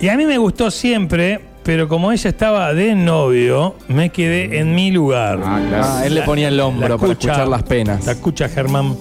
Y 0.00 0.08
a 0.08 0.16
mí 0.16 0.24
me 0.24 0.38
gustó 0.38 0.70
siempre, 0.70 1.40
pero 1.64 1.88
como 1.88 2.12
ella 2.12 2.28
estaba 2.30 2.72
de 2.74 2.94
novio, 2.94 3.74
me 3.88 4.10
quedé 4.10 4.58
en 4.58 4.74
mi 4.74 4.90
lugar. 4.90 5.40
Ah, 5.44 5.60
claro. 5.68 5.84
Ah, 5.86 6.02
él 6.06 6.14
le 6.14 6.22
ponía 6.22 6.48
el 6.48 6.60
hombro 6.60 6.88
La 6.88 6.96
para 6.98 7.12
escucha- 7.12 7.28
escuchar 7.32 7.48
las 7.48 7.62
penas. 7.62 8.04
La 8.06 8.12
escucha 8.12 8.48
Germán. 8.48 8.94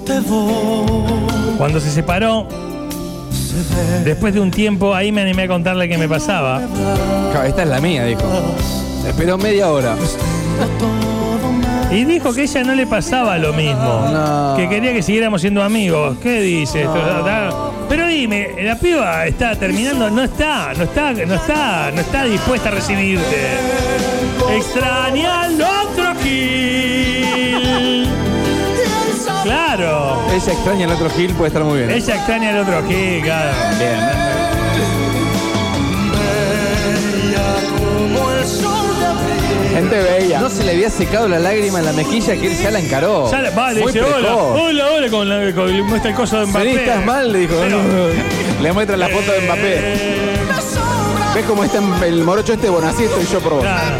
Cuando 1.57 1.79
se 1.79 1.91
separó, 1.91 2.47
después 4.05 4.33
de 4.33 4.39
un 4.39 4.49
tiempo, 4.51 4.95
ahí 4.95 5.11
me 5.11 5.21
animé 5.21 5.43
a 5.43 5.47
contarle 5.47 5.87
qué 5.89 5.97
me 5.97 6.07
pasaba. 6.07 6.61
Claro, 7.31 7.47
Esta 7.47 7.63
es 7.63 7.69
la 7.69 7.81
mía, 7.81 8.05
dijo. 8.05 8.21
Esperó 9.07 9.37
media 9.37 9.69
hora. 9.69 9.95
Y 11.91 12.05
dijo 12.05 12.33
que 12.33 12.43
ella 12.43 12.63
no 12.63 12.73
le 12.73 12.87
pasaba 12.87 13.37
lo 13.37 13.53
mismo. 13.53 14.07
No. 14.11 14.55
Que 14.57 14.67
quería 14.69 14.93
que 14.93 15.03
siguiéramos 15.03 15.41
siendo 15.41 15.61
amigos. 15.61 16.17
¿Qué 16.23 16.39
dice? 16.41 16.83
esto? 16.83 16.93
Pero 17.95 18.07
dime, 18.07 18.55
la 18.63 18.75
piba 18.75 19.27
está 19.27 19.55
terminando, 19.55 20.09
no 20.09 20.23
está, 20.23 20.73
no 20.73 20.85
está, 20.85 21.13
no 21.13 21.35
está, 21.35 21.91
no 21.91 22.01
está 22.01 22.23
dispuesta 22.23 22.69
a 22.69 22.71
recibirte. 22.71 23.49
Extraña 24.49 25.43
al 25.43 25.61
otro 25.61 26.15
Gil. 26.23 28.09
Claro. 29.43 30.23
Ella 30.33 30.53
extraña 30.53 30.85
el 30.85 30.91
otro 30.91 31.07
Gil, 31.11 31.33
puede 31.35 31.49
estar 31.49 31.63
muy 31.63 31.77
bien. 31.77 31.91
Ella 31.91 32.15
extraña 32.15 32.49
al 32.49 32.59
otro 32.61 32.83
Gil, 32.87 33.21
claro. 33.21 33.51
Bien. 33.77 34.42
Gente 39.73 39.99
bella. 40.01 40.39
No 40.39 40.49
se 40.49 40.63
le 40.63 40.71
había 40.71 40.89
secado 40.89 41.27
la 41.27 41.39
lágrima 41.39 41.79
en 41.79 41.85
la 41.85 41.93
mejilla 41.93 42.35
que 42.35 42.47
él 42.51 42.57
ya 42.57 42.71
la 42.71 42.79
encaró. 42.79 43.29
Ya 43.31 43.41
le- 43.41 43.51
Muy 43.51 43.73
dice, 43.75 44.01
hola, 44.01 44.17
precoz. 44.17 44.61
hola, 44.61 44.85
hola, 44.95 45.09
con 45.09 45.29
la, 45.29 45.53
con, 45.53 45.67
le 45.75 45.81
muestra 45.83 46.11
el 46.11 46.15
coso 46.15 46.39
de 46.39 46.45
Mbappé. 46.45 46.65
Vení, 46.65 46.77
estás 46.79 47.05
mal, 47.05 47.31
le 47.31 47.39
dijo. 47.39 47.55
Pero- 47.59 47.79
Le 48.61 48.71
muestran 48.71 48.99
la 48.99 49.09
foto 49.09 49.31
de 49.31 49.41
Mbappé. 49.41 49.61
Eh, 49.63 50.37
¿Ves 51.35 51.45
cómo 51.45 51.63
está 51.63 51.79
el 52.05 52.23
morocho 52.23 52.53
este 52.53 52.69
bonacito 52.69 53.11
y 53.21 53.25
yo 53.33 53.39
por 53.39 53.53
vos? 53.53 53.61
Claro. 53.63 53.95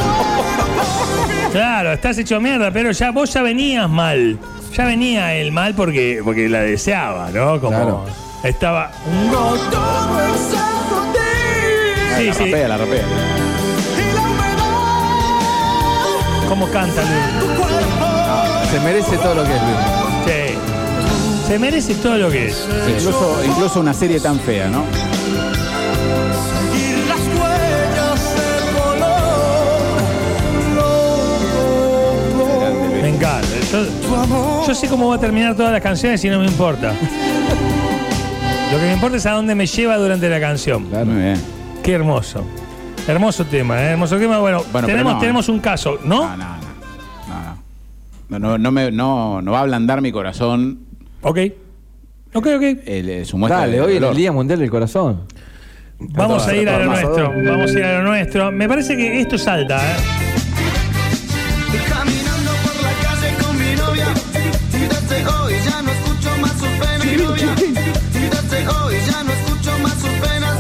Claro, 1.52 1.94
estás 1.94 2.18
hecho 2.18 2.40
mierda, 2.40 2.72
pero 2.72 2.92
ya 2.92 3.12
vos 3.12 3.34
ya 3.34 3.42
venías 3.42 3.90
mal. 3.90 4.38
Ya 4.76 4.86
venía 4.86 5.34
el 5.36 5.52
mal 5.52 5.74
porque, 5.76 6.22
porque 6.24 6.48
la 6.50 6.62
deseaba, 6.62 7.30
¿no? 7.32 7.60
Como 7.60 7.76
Claro. 7.76 8.06
estaba. 8.44 8.92
Sí, 12.18 12.26
la 12.28 12.34
sí. 12.34 12.46
rapea, 12.46 12.68
la 12.68 12.78
rapea. 12.78 13.04
¿Cómo 16.50 16.68
canta 16.70 17.02
Luis? 17.02 17.40
tu 17.40 17.46
cuerpo. 17.62 18.06
Se 18.72 18.80
merece 18.80 19.18
todo 19.18 19.36
lo 19.36 19.44
que 19.44 19.56
es 19.56 19.62
Luis. 19.62 19.78
Sí. 20.26 20.58
Se 21.48 21.60
merece 21.60 21.94
todo 21.96 22.18
lo 22.18 22.30
que 22.32 22.48
es. 22.48 22.68
Incluso, 22.88 23.38
incluso 23.46 23.80
una 23.80 23.94
serie 23.94 24.20
tan 24.20 24.40
fea, 24.40 24.68
¿no? 24.70 24.84
Seguir 26.72 26.98
las 27.08 27.20
huellas 27.20 28.36
del 28.36 28.74
color. 28.74 29.04
Me 33.02 33.10
encanta. 33.10 33.48
Yo, 33.72 33.86
Tu 33.86 34.16
amor. 34.16 34.68
yo 34.68 34.76
sé 34.76 34.88
cómo 34.88 35.10
va 35.10 35.16
a 35.16 35.20
terminar 35.20 35.56
todas 35.56 35.72
las 35.72 35.82
canciones 35.82 36.24
y 36.24 36.30
no 36.30 36.40
me 36.40 36.46
importa. 36.46 36.94
Lo 38.72 38.80
que 38.80 38.86
me 38.86 38.94
importa 38.94 39.18
es 39.18 39.26
a 39.28 39.32
dónde 39.32 39.54
me 39.54 39.68
lleva 39.68 39.98
durante 39.98 40.28
la 40.30 40.40
canción. 40.40 40.90
Muy 40.90 41.22
bien. 41.22 41.40
Qué 41.84 41.92
hermoso. 41.94 42.44
Hermoso 43.08 43.46
tema, 43.46 43.82
¿eh? 43.82 43.92
hermoso 43.92 44.18
tema. 44.18 44.40
Bueno, 44.40 44.62
tenemos, 44.86 45.14
no. 45.14 45.20
tenemos 45.20 45.50
un 45.50 45.60
caso, 45.60 46.00
¿no? 46.06 46.22
No, 46.30 46.38
no, 46.38 46.46
no. 46.58 46.64
No, 48.30 48.40
no. 48.40 48.58
No, 48.58 48.72
me, 48.72 48.92
no, 48.92 49.42
no 49.42 49.52
va 49.52 49.60
a 49.60 49.62
ablandar 49.62 50.02
mi 50.02 50.12
corazón 50.12 50.80
Ok. 51.22 51.40
Ok, 52.34 52.48
ok. 52.56 52.64
el- 52.86 53.10
el- 53.10 53.26
su 53.26 53.38
muestra 53.38 53.60
Dale, 53.62 53.74
de 53.74 53.82
hoy 53.82 53.98
en 53.98 54.04
el. 54.04 54.16
Día 54.16 54.32
Mundial 54.32 54.60
del 54.60 54.70
Corazón. 54.72 55.24
Vamos 56.00 56.48
a 56.48 56.56
ir 56.56 56.68
a 56.68 56.80
lo 56.80 56.86
nuestro. 56.86 57.32
Vamos 57.46 57.76
a 57.76 57.80
ir 57.80 57.84
a 57.86 57.98
lo 58.02 58.04
nuestro. 58.10 58.52
Me 58.52 58.68
parece 58.68 58.98
que 58.98 59.20
esto 59.22 59.38
salta, 59.38 59.78
¿eh? 59.78 59.96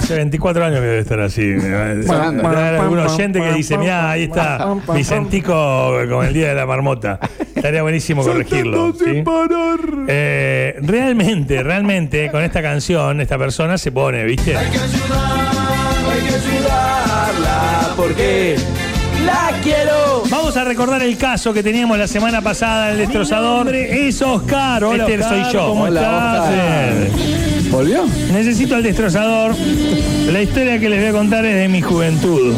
Hace 0.04 0.16
24 0.16 0.66
años 0.66 0.80
que 0.82 0.86
debe 0.86 1.00
estar 1.00 1.20
así. 1.22 1.44
Debe 1.44 1.76
haber 1.78 2.76
algún 2.76 3.00
oyente 3.00 3.40
que 3.40 3.54
dice, 3.54 3.78
mira, 3.78 4.12
ahí 4.12 4.24
está 4.24 4.76
Vicentico 4.94 5.94
con 6.10 6.26
el 6.26 6.34
Día 6.34 6.50
de 6.50 6.56
la 6.56 6.66
Marmota. 6.66 7.20
Estaría 7.56 7.82
buenísimo 7.84 8.22
corregirlo. 8.22 8.94
¿sí? 8.94 9.24
Eh, 10.10 10.76
realmente, 10.82 11.64
realmente, 11.64 12.30
con 12.32 12.44
esta 12.44 12.62
canción, 12.62 13.22
esta 13.22 13.38
persona 13.38 13.78
se 13.78 13.94
pone, 13.94 14.26
¿viste? 14.26 14.58
Hay 14.58 14.70
que 14.70 14.78
ayudar, 14.78 15.48
hay 16.12 16.22
que 16.28 16.36
ayudarla 16.36 17.94
Porque 17.96 18.58
la 19.26 19.52
quiero. 19.64 20.24
Vamos 20.30 20.58
a 20.58 20.66
recordar 20.66 21.02
el 21.02 21.18
caso 21.18 21.54
que 21.54 21.64
teníamos 21.64 21.98
la 21.98 22.08
semana 22.08 22.42
pasada, 22.42 22.92
el 22.92 22.98
destrozador. 22.98 23.74
es 23.74 24.22
Oscar. 24.22 24.84
Hola, 24.84 25.08
este 25.08 25.24
soy 25.24 25.44
yo. 25.54 25.68
¿Cómo 25.68 25.84
Hola, 25.84 26.02
estás? 26.02 27.10
Oscar. 27.14 27.43
¿Volvió? 27.74 28.06
Necesito 28.32 28.76
al 28.76 28.84
destrozador. 28.84 29.56
La 30.32 30.44
historia 30.44 30.80
que 30.80 30.90
les 30.90 31.00
voy 31.00 31.10
a 31.10 31.12
contar 31.12 31.44
es 31.44 31.56
de 31.56 31.68
mi 31.68 31.82
juventud. 31.82 32.54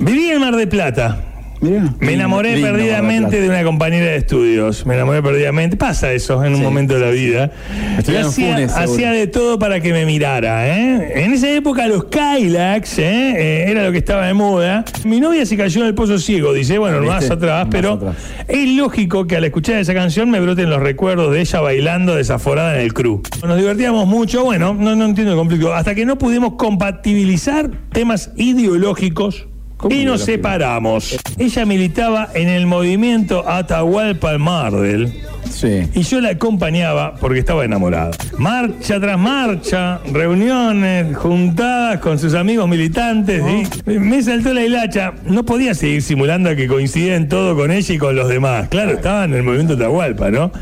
Viví 0.00 0.30
en 0.30 0.40
Mar 0.40 0.56
de 0.56 0.66
Plata. 0.66 1.29
Mirá. 1.60 1.94
Me 2.00 2.14
enamoré 2.14 2.54
Lindo, 2.54 2.70
perdidamente 2.70 3.40
de 3.40 3.48
una 3.48 3.62
compañera 3.62 4.06
de 4.06 4.16
estudios. 4.16 4.86
Me 4.86 4.94
enamoré 4.94 5.22
perdidamente. 5.22 5.76
Pasa 5.76 6.12
eso 6.12 6.42
en 6.44 6.54
un 6.54 6.62
momento 6.62 6.94
de 6.94 7.00
la 7.00 7.10
vida. 7.10 7.52
En 7.98 8.16
hacía, 8.16 8.24
Funes, 8.24 8.72
hacía 8.72 9.12
de 9.12 9.26
todo 9.26 9.58
para 9.58 9.80
que 9.80 9.92
me 9.92 10.06
mirara. 10.06 10.68
¿eh? 10.68 11.24
En 11.24 11.32
esa 11.32 11.50
época 11.50 11.86
los 11.86 12.04
Kylax 12.04 12.98
¿eh? 12.98 13.04
Eh, 13.04 13.64
era 13.68 13.84
lo 13.84 13.92
que 13.92 13.98
estaba 13.98 14.26
de 14.26 14.34
moda. 14.34 14.84
Mi 15.04 15.20
novia 15.20 15.44
se 15.44 15.56
cayó 15.56 15.82
en 15.82 15.88
el 15.88 15.94
pozo 15.94 16.18
ciego, 16.18 16.52
dice, 16.52 16.78
bueno, 16.78 17.02
más 17.02 17.30
atrás, 17.30 17.66
Más 17.66 17.72
pero 17.74 17.94
atrás. 17.94 18.16
es 18.48 18.68
lógico 18.70 19.26
que 19.26 19.36
al 19.36 19.44
escuchar 19.44 19.76
esa 19.76 19.92
canción 19.92 20.30
me 20.30 20.40
broten 20.40 20.70
los 20.70 20.80
recuerdos 20.80 21.32
de 21.32 21.40
ella 21.40 21.60
bailando 21.60 22.14
desaforada 22.14 22.76
en 22.76 22.82
el 22.82 22.94
crew. 22.94 23.22
Nos 23.46 23.56
divertíamos 23.58 24.06
mucho, 24.06 24.44
bueno, 24.44 24.74
no, 24.74 24.96
no 24.96 25.04
entiendo 25.04 25.32
el 25.32 25.38
conflicto, 25.38 25.74
hasta 25.74 25.94
que 25.94 26.06
no 26.06 26.16
pudimos 26.16 26.54
compatibilizar 26.54 27.70
temas 27.92 28.32
ideológicos 28.36 29.10
¿Cómo 29.10 29.49
y 29.88 30.04
nos 30.04 30.22
separamos. 30.24 31.16
Ella 31.38 31.64
militaba 31.64 32.28
en 32.34 32.48
el 32.48 32.66
movimiento 32.66 33.48
Atahualpa 33.48 34.36
Mardel 34.38 35.12
Sí. 35.50 35.88
y 35.94 36.02
yo 36.02 36.20
la 36.20 36.30
acompañaba 36.30 37.14
porque 37.16 37.40
estaba 37.40 37.64
enamorado. 37.64 38.12
Marcha 38.38 39.00
tras 39.00 39.18
marcha, 39.18 40.00
reuniones, 40.12 41.16
juntadas 41.16 41.98
con 42.00 42.18
sus 42.18 42.34
amigos 42.34 42.68
militantes. 42.68 43.42
¿sí? 43.44 43.90
Me 43.98 44.22
saltó 44.22 44.52
la 44.54 44.64
hilacha. 44.64 45.14
No 45.24 45.44
podía 45.44 45.74
seguir 45.74 46.02
simulando 46.02 46.54
que 46.54 46.66
coincidía 46.68 47.16
en 47.16 47.28
todo 47.28 47.56
con 47.56 47.70
ella 47.72 47.94
y 47.94 47.98
con 47.98 48.14
los 48.14 48.28
demás. 48.28 48.68
Claro, 48.68 48.92
estaba 48.92 49.24
en 49.24 49.34
el 49.34 49.42
movimiento 49.42 49.74
Atahualpa, 49.74 50.30
¿no? 50.30 50.52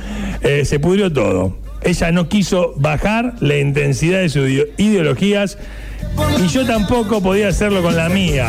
Eh, 0.42 0.64
se 0.64 0.78
pudrió 0.80 1.12
todo. 1.12 1.58
Ella 1.82 2.10
no 2.10 2.28
quiso 2.28 2.72
bajar 2.76 3.34
la 3.40 3.56
intensidad 3.58 4.20
de 4.20 4.28
sus 4.30 4.48
ide- 4.48 4.72
ideologías 4.78 5.58
y 6.42 6.48
yo 6.48 6.66
tampoco 6.66 7.20
podía 7.20 7.48
hacerlo 7.48 7.82
con 7.82 7.96
la 7.96 8.08
mía. 8.08 8.48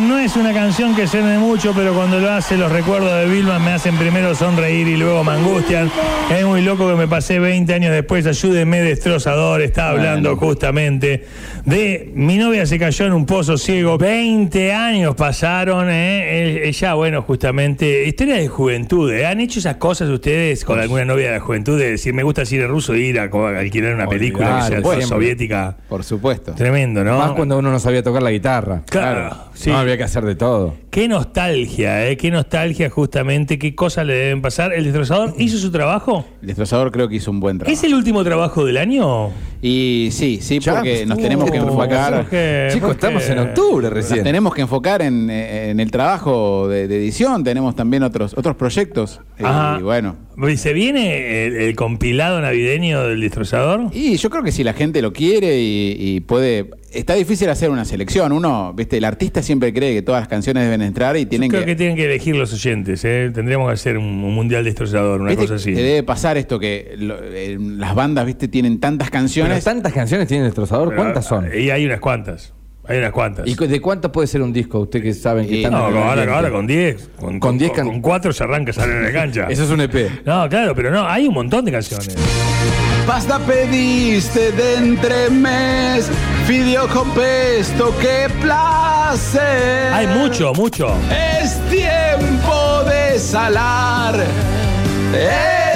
No 0.00 0.18
es 0.18 0.36
una 0.36 0.54
canción 0.54 0.96
que 0.96 1.06
suene 1.06 1.38
mucho, 1.38 1.74
pero 1.76 1.92
cuando 1.92 2.18
lo 2.18 2.30
hace, 2.30 2.56
los 2.56 2.72
recuerdos 2.72 3.12
de 3.12 3.26
Vilma 3.26 3.58
me 3.58 3.72
hacen 3.72 3.94
primero 3.98 4.34
sonreír 4.34 4.88
y 4.88 4.96
luego 4.96 5.22
me 5.22 5.32
angustian. 5.32 5.90
Es 6.34 6.46
muy 6.46 6.62
loco 6.62 6.88
que 6.88 6.94
me 6.94 7.06
pasé 7.06 7.38
20 7.38 7.74
años 7.74 7.92
después. 7.92 8.26
Ayúdeme, 8.26 8.80
destrozador. 8.80 9.60
Estaba 9.60 9.90
hablando 9.90 10.34
justamente 10.36 11.26
de 11.64 12.10
mi 12.14 12.38
novia 12.38 12.66
se 12.66 12.78
cayó 12.78 13.06
en 13.06 13.12
un 13.12 13.26
pozo 13.26 13.56
ciego. 13.56 13.98
20 13.98 14.72
años 14.72 15.14
pasaron. 15.14 15.88
¿eh? 15.90 16.66
Ella, 16.68 16.94
bueno, 16.94 17.22
justamente. 17.22 18.06
Historia 18.06 18.36
de 18.36 18.48
juventud. 18.48 19.12
¿eh? 19.12 19.26
¿Han 19.26 19.40
hecho 19.40 19.58
esas 19.60 19.76
cosas 19.76 20.08
ustedes 20.08 20.64
con 20.64 20.80
alguna 20.80 21.04
novia 21.04 21.26
de 21.26 21.32
la 21.34 21.40
juventud? 21.40 21.78
De 21.78 21.92
decir, 21.92 22.14
me 22.14 22.22
gusta 22.22 22.42
el 22.42 22.46
cine 22.46 22.66
ruso 22.66 22.94
ir 22.94 23.18
a 23.20 23.24
alquilar 23.24 23.94
una 23.94 24.06
película 24.08 24.68
que 24.68 24.82
sea 24.82 25.02
soviética. 25.02 25.76
Por 25.88 26.04
supuesto. 26.04 26.54
Tremendo, 26.54 27.01
¿no? 27.04 27.18
Más 27.18 27.32
cuando 27.32 27.58
uno 27.58 27.70
no 27.70 27.78
sabía 27.78 28.02
tocar 28.02 28.22
la 28.22 28.30
guitarra. 28.30 28.82
Claro, 28.88 29.36
sí. 29.54 29.70
No, 29.70 29.78
había 29.78 29.96
que 29.96 30.04
hacer 30.04 30.24
de 30.24 30.34
todo. 30.34 30.74
Qué 30.90 31.08
nostalgia, 31.08 32.08
¿eh? 32.08 32.16
Qué 32.16 32.30
nostalgia 32.30 32.90
justamente, 32.90 33.58
qué 33.58 33.74
cosas 33.74 34.06
le 34.06 34.14
deben 34.14 34.42
pasar. 34.42 34.72
¿El 34.72 34.84
destrozador 34.84 35.34
hizo 35.38 35.58
su 35.58 35.70
trabajo? 35.70 36.24
El 36.40 36.48
destrozador 36.48 36.92
creo 36.92 37.08
que 37.08 37.16
hizo 37.16 37.30
un 37.30 37.40
buen 37.40 37.58
trabajo. 37.58 37.72
¿Es 37.72 37.84
el 37.84 37.94
último 37.94 38.24
trabajo 38.24 38.64
del 38.64 38.76
año? 38.76 39.30
Y 39.64 40.08
sí, 40.10 40.40
sí, 40.42 40.58
Ya, 40.58 40.74
porque 40.74 41.06
nos 41.06 41.16
uh, 41.18 41.22
tenemos 41.22 41.48
que 41.48 41.58
¿por 41.60 41.68
enfocar. 41.68 42.26
Chicos, 42.72 42.90
estamos 42.90 43.28
en 43.28 43.38
octubre 43.38 43.84
Nos 43.84 43.92
recién. 43.94 44.24
tenemos 44.24 44.52
que 44.54 44.62
enfocar 44.62 45.02
en, 45.02 45.30
en 45.30 45.78
el 45.78 45.90
trabajo 45.92 46.66
de, 46.66 46.88
de 46.88 46.96
edición, 46.96 47.44
tenemos 47.44 47.76
también 47.76 48.02
otros, 48.02 48.34
otros 48.36 48.56
proyectos. 48.56 49.20
Ajá. 49.40 49.76
Y 49.78 49.82
bueno. 49.84 50.16
¿Y 50.50 50.56
¿Se 50.56 50.72
viene 50.72 51.46
el, 51.46 51.56
el 51.56 51.76
compilado 51.76 52.40
navideño 52.40 53.06
del 53.06 53.20
destrozador? 53.20 53.82
Y 53.92 54.16
yo 54.16 54.30
creo 54.30 54.42
que 54.42 54.50
si 54.50 54.64
la 54.64 54.72
gente 54.72 55.00
lo 55.00 55.12
quiere 55.12 55.60
y, 55.60 55.94
y 55.96 56.20
puede. 56.20 56.70
Está 56.92 57.14
difícil 57.14 57.48
hacer 57.48 57.70
una 57.70 57.86
selección. 57.86 58.32
Uno, 58.32 58.74
viste, 58.74 58.98
el 58.98 59.04
artista 59.04 59.42
siempre 59.42 59.72
cree 59.72 59.94
que 59.94 60.02
todas 60.02 60.20
las 60.22 60.28
canciones 60.28 60.64
deben 60.64 60.82
entrar 60.82 61.16
y 61.16 61.24
tienen 61.24 61.48
Creo 61.48 61.62
que. 61.62 61.68
que 61.68 61.76
tienen 61.76 61.96
que 61.96 62.04
elegir 62.04 62.36
los 62.36 62.52
oyentes, 62.52 63.02
¿eh? 63.06 63.30
Tendríamos 63.34 63.68
que 63.68 63.72
hacer 63.74 63.96
un, 63.96 64.04
un 64.04 64.34
mundial 64.34 64.62
destrozador, 64.64 65.20
una 65.22 65.30
¿Viste 65.30 65.44
cosa 65.44 65.54
así. 65.54 65.72
que 65.72 65.82
debe 65.82 66.02
pasar 66.02 66.36
esto 66.36 66.58
que 66.58 66.94
lo- 66.98 67.16
eh, 67.22 67.56
las 67.58 67.94
bandas, 67.94 68.26
viste, 68.26 68.46
tienen 68.48 68.78
tantas 68.78 69.08
Pero 69.10 69.51
canciones. 69.54 69.64
tantas 69.64 69.92
canciones 69.92 70.28
tiene 70.28 70.44
el 70.44 70.48
destrozador, 70.50 70.88
Pero, 70.90 71.02
¿cuántas 71.02 71.24
son? 71.26 71.48
Y 71.54 71.70
hay 71.70 71.86
unas 71.86 72.00
cuantas. 72.00 72.52
Hay 72.84 72.98
unas 72.98 73.12
cuantas. 73.12 73.46
¿Y 73.46 73.54
de 73.54 73.80
cuántas 73.80 74.10
puede 74.10 74.26
ser 74.26 74.42
un 74.42 74.52
disco? 74.52 74.80
Usted 74.80 75.00
que 75.02 75.14
saben 75.14 75.46
que 75.46 75.58
están 75.58 75.72
no, 75.72 75.78
ahora, 75.78 76.34
ahora 76.34 76.50
con 76.50 76.66
10. 76.66 77.10
Con, 77.16 77.38
Con 77.38 77.56
10 77.56 77.70
con, 77.70 77.76
can- 77.76 77.86
con 77.86 78.00
4 78.00 78.32
se 78.32 78.42
arranca, 78.44 78.72
sale 78.72 78.92
en 78.94 79.02
la 79.04 79.12
cancha. 79.12 79.46
Eso 79.50 79.62
es 79.64 79.70
un 79.70 79.80
EP. 79.82 80.24
No, 80.26 80.48
claro, 80.48 80.74
pero 80.74 80.90
no, 80.90 81.06
hay 81.06 81.28
un 81.28 81.34
montón 81.34 81.64
de 81.64 81.70
canciones. 81.72 82.16
Pasta 83.06 83.38
pediste 83.40 84.50
de 84.52 84.74
entremés, 84.76 86.10
fidio 86.46 86.88
con 86.88 87.10
pesto, 87.12 87.94
qué 88.00 88.26
placer. 88.40 89.92
Hay 89.92 90.06
mucho, 90.08 90.52
mucho. 90.54 90.92
Es 91.42 91.58
tiempo 91.68 92.82
de 92.84 93.18
salar 93.18 94.14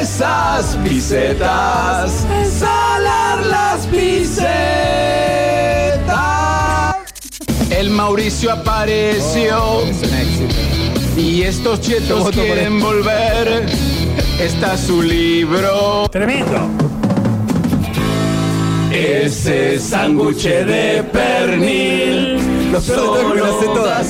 esas 0.00 0.76
pisetas, 0.84 2.26
salar 2.58 3.44
las 3.46 3.86
pisetas. 3.86 4.56
El 7.70 7.90
Mauricio 7.90 8.52
apareció 8.52 9.80
Es 9.82 9.98
un 9.98 10.14
éxito. 10.14 10.54
y 11.16 11.42
estos 11.42 11.80
chetos 11.80 12.30
quieren 12.30 12.80
volver. 12.80 13.66
Está 14.40 14.76
su 14.76 15.02
libro. 15.02 16.08
Tremendo. 16.10 16.68
Ese 18.92 19.78
sándwich 19.78 20.44
de 20.44 21.02
pernil, 21.12 22.36
Lo 22.72 22.80
peor 22.80 22.86
de 22.88 22.94
todo 22.94 23.18
es 23.18 23.24
que 23.26 23.34
me 23.34 23.40
las 23.40 23.58
todas. 23.74 24.06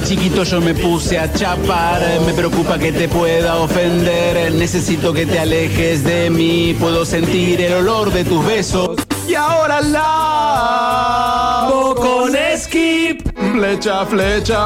De 0.00 0.06
chiquito 0.06 0.44
yo 0.44 0.60
me 0.62 0.74
puse 0.74 1.18
a 1.18 1.30
chapar, 1.32 2.00
me 2.24 2.32
preocupa 2.32 2.78
que 2.78 2.90
te 2.90 3.06
pueda 3.08 3.56
ofender, 3.56 4.52
necesito 4.54 5.12
que 5.12 5.26
te 5.26 5.38
alejes 5.38 6.02
de 6.04 6.30
mí, 6.30 6.74
puedo 6.80 7.04
sentir 7.04 7.60
el 7.60 7.74
olor 7.74 8.10
de 8.10 8.24
tus 8.24 8.44
besos. 8.46 8.96
Y 9.28 9.34
ahora 9.34 9.82
la 9.82 11.68
Con 11.96 12.32
Skip. 12.56 13.28
flecha, 13.52 14.06
flecha. 14.06 14.64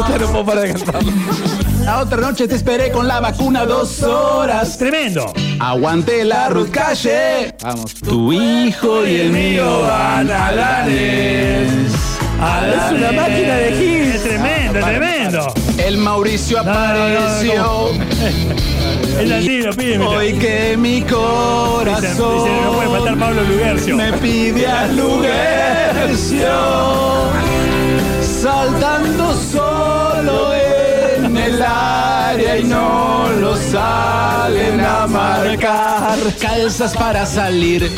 Esta 0.00 0.18
no 0.18 0.26
puedo 0.26 0.44
parar 0.44 0.66
de 0.66 0.74
cantar. 0.74 1.02
La 1.84 2.00
otra 2.00 2.16
noche 2.16 2.48
te 2.48 2.56
esperé 2.56 2.90
con 2.90 3.06
la 3.06 3.20
vacuna 3.20 3.64
dos 3.64 4.02
horas. 4.02 4.76
Tremendo. 4.76 5.32
Aguante 5.60 6.24
la 6.24 6.48
Ruth 6.48 6.70
Calle. 6.70 7.54
Vamos. 7.62 7.94
Tu 7.94 8.32
hijo 8.32 9.06
y 9.06 9.20
el 9.20 9.30
mío 9.30 9.82
van 9.82 10.28
a 10.30 10.50
la 10.50 10.84
NES. 10.84 11.85
Es 12.38 12.92
una 12.92 13.12
máquina 13.12 13.54
de 13.56 13.70
hits. 13.70 14.14
Es 14.16 14.22
tremendo, 14.24 14.72
tremendo. 14.80 15.54
El 15.78 15.96
Mauricio 15.98 16.62
No, 16.62 16.72
no, 16.72 16.72
no, 16.72 17.18
apareció. 17.18 17.90
Así, 19.36 19.62
lo 19.62 19.72
pide. 19.72 19.98
Hoy 19.98 20.34
que 20.34 20.76
mi 20.76 21.00
Dice, 21.00 21.06
corazón 21.14 22.34
dice, 22.44 22.60
no 22.62 22.72
puede 22.72 22.88
faltar 22.90 23.16
Pablo 23.18 23.42
Lugercio. 23.42 23.96
me 23.96 24.12
pide 24.14 24.66
a 24.66 24.86
Lugercio. 24.92 26.48
Saltando 28.22 29.15
área 32.36 32.58
y 32.58 32.64
no 32.64 33.28
lo 33.40 33.56
salen 33.56 34.78
a 34.80 35.06
marcar. 35.06 36.18
Calzas 36.38 36.94
para 36.94 37.24
salir, 37.24 37.90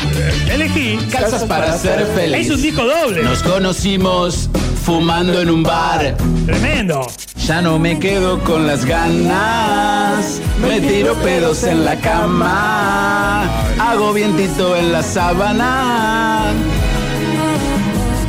Elegí. 0.49 0.97
calzas 1.11 1.43
para 1.43 1.77
ser 1.77 2.05
feliz. 2.15 2.47
Es 2.47 2.55
un 2.55 2.61
disco 2.61 2.83
doble. 2.85 3.21
Nos 3.23 3.43
conocimos 3.43 4.49
fumando 4.85 5.41
en 5.41 5.49
un 5.49 5.63
bar. 5.63 6.15
Tremendo. 6.45 7.05
Ya 7.45 7.61
no 7.61 7.79
me 7.79 7.99
quedo 7.99 8.39
con 8.45 8.65
las 8.65 8.85
ganas. 8.85 10.39
Me 10.61 10.79
tiro 10.79 11.15
pedos 11.15 11.63
en 11.63 11.83
la 11.83 11.97
cama. 11.97 13.43
Hago 13.77 14.13
vientito 14.13 14.73
en 14.77 14.93
la 14.93 15.03
sábana. 15.03 16.45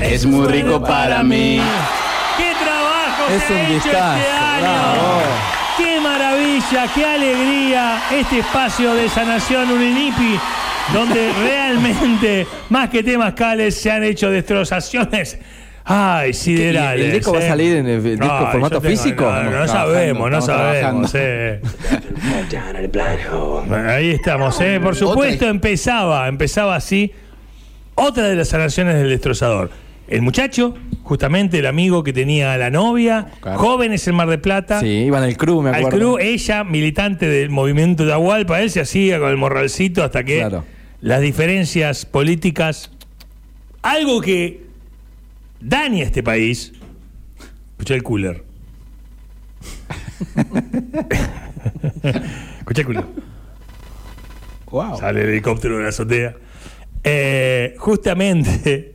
Es 0.03 0.27
muy 0.27 0.49
rico 0.49 0.83
para 0.83 1.23
mí. 1.23 1.61
¡Qué 2.37 2.53
trabajo 2.65 3.33
Es 3.33 3.43
se 3.45 3.53
un 3.53 3.59
hecho 3.61 3.75
discazo, 3.75 4.17
este 4.17 4.33
año! 4.33 4.61
bravo. 4.63 5.60
¡Qué 6.69 6.77
maravilla, 6.77 6.95
qué 6.95 7.05
alegría 7.05 8.03
este 8.13 8.39
espacio 8.41 8.95
de 8.95 9.09
sanación 9.09 9.71
Uninipi! 9.71 10.39
Donde 10.93 11.33
realmente, 11.43 12.47
más 12.69 12.91
que 12.91 13.03
temas 13.03 13.35
cales, 13.35 13.75
se 13.77 13.91
han 13.91 14.03
hecho 14.05 14.31
destrozaciones. 14.31 15.39
Ay, 15.85 16.33
siderales. 16.35 17.07
¿El 17.07 17.13
disco 17.13 17.33
va 17.33 17.39
a 17.39 17.45
eh. 17.45 17.49
salir 17.49 17.77
en 17.77 17.87
el 17.87 18.03
disco 18.03 18.27
Ay, 18.31 18.47
formato 18.53 18.81
tengo- 18.81 18.91
físico? 18.91 19.25
No, 19.25 19.51
no 19.51 19.67
sabemos, 19.67 20.31
no 20.31 20.41
sabemos. 20.43 21.11
eh. 21.15 21.61
Ahí 23.89 24.11
estamos, 24.11 24.61
¿eh? 24.61 24.79
Por 24.83 24.95
supuesto, 24.95 25.47
empezaba, 25.47 26.29
empezaba 26.29 26.77
así. 26.77 27.13
Otra 27.95 28.25
de 28.25 28.37
las 28.37 28.49
sanaciones 28.49 28.97
del 28.97 29.09
destrozador. 29.11 29.71
El 30.11 30.23
muchacho, 30.23 30.75
justamente 31.05 31.59
el 31.61 31.67
amigo 31.67 32.03
que 32.03 32.13
tenía 32.13 32.53
a 32.53 32.59
la 32.59 32.71
novia, 32.71 33.29
Claro. 33.41 33.59
jóvenes 33.59 34.07
en 34.09 34.17
Mar 34.17 34.29
de 34.29 34.39
Plata. 34.39 34.81
Sí, 34.81 34.87
iban 34.89 35.23
al 35.23 35.37
crew, 35.37 35.63
me 35.63 35.71
Al 35.71 35.77
acuerdo. 35.77 35.99
club, 35.99 36.19
ella, 36.21 36.65
militante 36.65 37.27
del 37.29 37.51
movimiento 37.51 38.05
de 38.05 38.13
Agualpa, 38.13 38.61
él 38.61 38.71
se 38.71 38.81
hacía 38.81 39.19
con 39.21 39.31
el 39.31 39.37
morralcito 39.37 40.03
hasta 40.05 40.25
que 40.25 40.39
Claro. 40.39 40.65
las 41.01 41.21
diferencias 41.21 42.07
políticas, 42.07 42.91
algo 43.83 44.21
que 44.21 44.65
daña 45.61 46.03
a 46.03 46.07
este 46.07 46.23
país, 46.23 46.73
escucha 47.73 47.95
el 47.95 48.03
cooler. 48.03 48.45
escucha 52.59 52.81
el 52.81 52.87
cooler. 52.87 53.05
Wow. 54.71 54.99
Sale 54.99 55.23
el 55.23 55.29
helicóptero 55.31 55.77
de 55.79 55.83
la 55.85 55.89
azotea. 55.89 56.37
Eh, 57.03 57.75
justamente, 57.79 58.95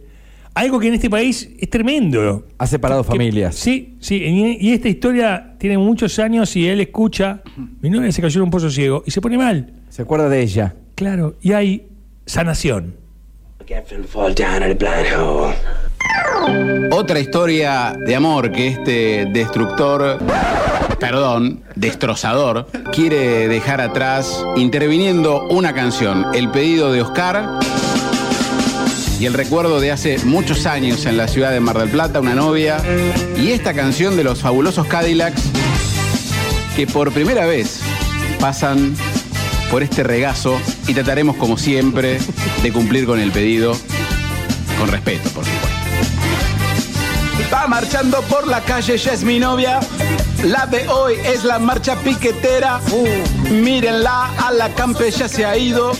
algo 0.55 0.79
que 0.79 0.87
en 0.87 0.95
este 0.95 1.09
país 1.09 1.49
es 1.59 1.69
tremendo. 1.69 2.47
Ha 2.57 2.65
separado 2.67 3.03
Que- 3.03 3.09
familias. 3.09 3.55
Sí, 3.55 3.95
sí. 3.99 4.15
Y, 4.15 4.69
y 4.69 4.73
esta 4.73 4.87
historia 4.89 5.53
tiene 5.59 5.77
muchos 5.77 6.17
años 6.19 6.55
y 6.55 6.67
él 6.67 6.81
escucha. 6.81 7.41
Mi 7.81 7.89
novia 7.89 8.11
se 8.11 8.21
cayó 8.21 8.39
en 8.39 8.45
un 8.45 8.49
pozo 8.51 8.69
ciego 8.71 9.03
y 9.05 9.11
se 9.11 9.21
pone 9.21 9.37
mal. 9.37 9.71
¿Se 9.89 10.01
acuerda 10.01 10.27
de 10.29 10.41
ella? 10.41 10.75
Claro, 10.95 11.35
y 11.41 11.51
hay 11.51 11.87
sanación. 12.25 12.95
Otra 16.91 17.19
historia 17.19 17.95
de 18.05 18.15
amor 18.15 18.51
que 18.51 18.67
este 18.69 19.25
destructor, 19.31 20.19
perdón, 20.99 21.63
destrozador, 21.75 22.67
quiere 22.93 23.47
dejar 23.47 23.81
atrás 23.81 24.45
interviniendo 24.55 25.47
una 25.49 25.73
canción, 25.73 26.25
el 26.33 26.49
pedido 26.51 26.91
de 26.91 27.01
Oscar 27.01 27.59
y 29.19 29.25
el 29.25 29.33
recuerdo 29.33 29.79
de 29.79 29.91
hace 29.91 30.17
muchos 30.25 30.65
años 30.65 31.05
en 31.05 31.17
la 31.17 31.27
ciudad 31.27 31.51
de 31.51 31.59
Mar 31.59 31.77
del 31.77 31.89
Plata, 31.89 32.19
una 32.19 32.35
novia, 32.35 32.77
y 33.37 33.51
esta 33.51 33.73
canción 33.73 34.17
de 34.17 34.23
los 34.23 34.41
fabulosos 34.41 34.87
Cadillacs 34.87 35.41
que 36.75 36.87
por 36.87 37.11
primera 37.11 37.45
vez 37.45 37.79
pasan 38.39 38.95
por 39.71 39.83
este 39.83 40.03
regazo 40.03 40.59
y 40.87 40.93
trataremos 40.93 41.37
como 41.37 41.57
siempre 41.57 42.19
de 42.61 42.71
cumplir 42.73 43.05
con 43.05 43.19
el 43.19 43.31
pedido 43.31 43.75
con 44.77 44.89
respeto, 44.89 45.29
por 45.29 45.45
supuesto. 45.45 45.69
Va 47.53 47.67
marchando 47.67 48.21
por 48.23 48.47
la 48.47 48.61
calle, 48.61 48.95
ella 48.95 49.13
es 49.13 49.23
mi 49.23 49.39
novia. 49.39 49.79
La 50.43 50.65
de 50.65 50.87
hoy 50.89 51.15
es 51.25 51.43
la 51.43 51.59
marcha 51.59 51.95
piquetera. 51.95 52.81
Mírenla, 53.49 54.31
a 54.37 54.51
la 54.51 54.69
campe 54.73 55.09
ya 55.11 55.27
se 55.27 55.45
ha 55.45 55.57
ido. 55.57 55.93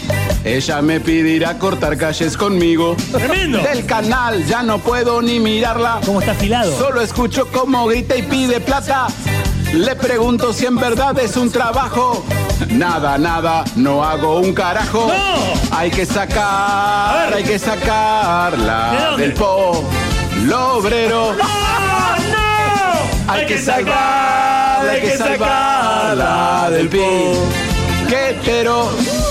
Ella 0.45 0.79
me 0.83 0.99
pedirá 0.99 1.57
cortar 1.57 1.97
calles 1.97 2.37
conmigo. 2.37 2.95
¡Tremendo! 3.11 3.57
Del 3.63 3.83
canal 3.87 4.45
ya 4.45 4.61
no 4.61 4.77
puedo 4.77 5.19
ni 5.19 5.39
mirarla. 5.39 5.99
¿Cómo 6.05 6.19
está 6.19 6.33
afilado? 6.33 6.77
Solo 6.77 7.01
escucho 7.01 7.47
cómo 7.51 7.87
grita 7.87 8.15
y 8.15 8.21
pide 8.21 8.61
plata. 8.61 9.07
Le 9.73 9.95
pregunto 9.95 10.53
si 10.53 10.67
en 10.67 10.75
verdad 10.75 11.17
es 11.17 11.35
un 11.35 11.51
trabajo. 11.51 12.23
Nada, 12.69 13.17
nada, 13.17 13.63
no 13.75 14.03
hago 14.03 14.39
un 14.39 14.53
carajo. 14.53 15.07
¡No! 15.07 15.75
Hay 15.75 15.89
que 15.89 16.05
sacar, 16.05 17.33
hay 17.33 17.43
que 17.43 17.53
¿De 17.53 17.59
sacarla 17.59 19.15
del 19.17 19.33
po. 19.33 19.83
Lo 20.43 20.75
obrero. 20.75 21.35
¡Ah, 21.41 22.17
no! 23.27 23.33
Hay 23.33 23.47
que 23.47 23.57
salvarla, 23.57 24.91
hay 24.91 25.01
que 25.01 25.17
salvarla 25.17 26.69
del 26.69 26.87
piquetero. 26.87 28.91
Tremendo. 28.91 29.24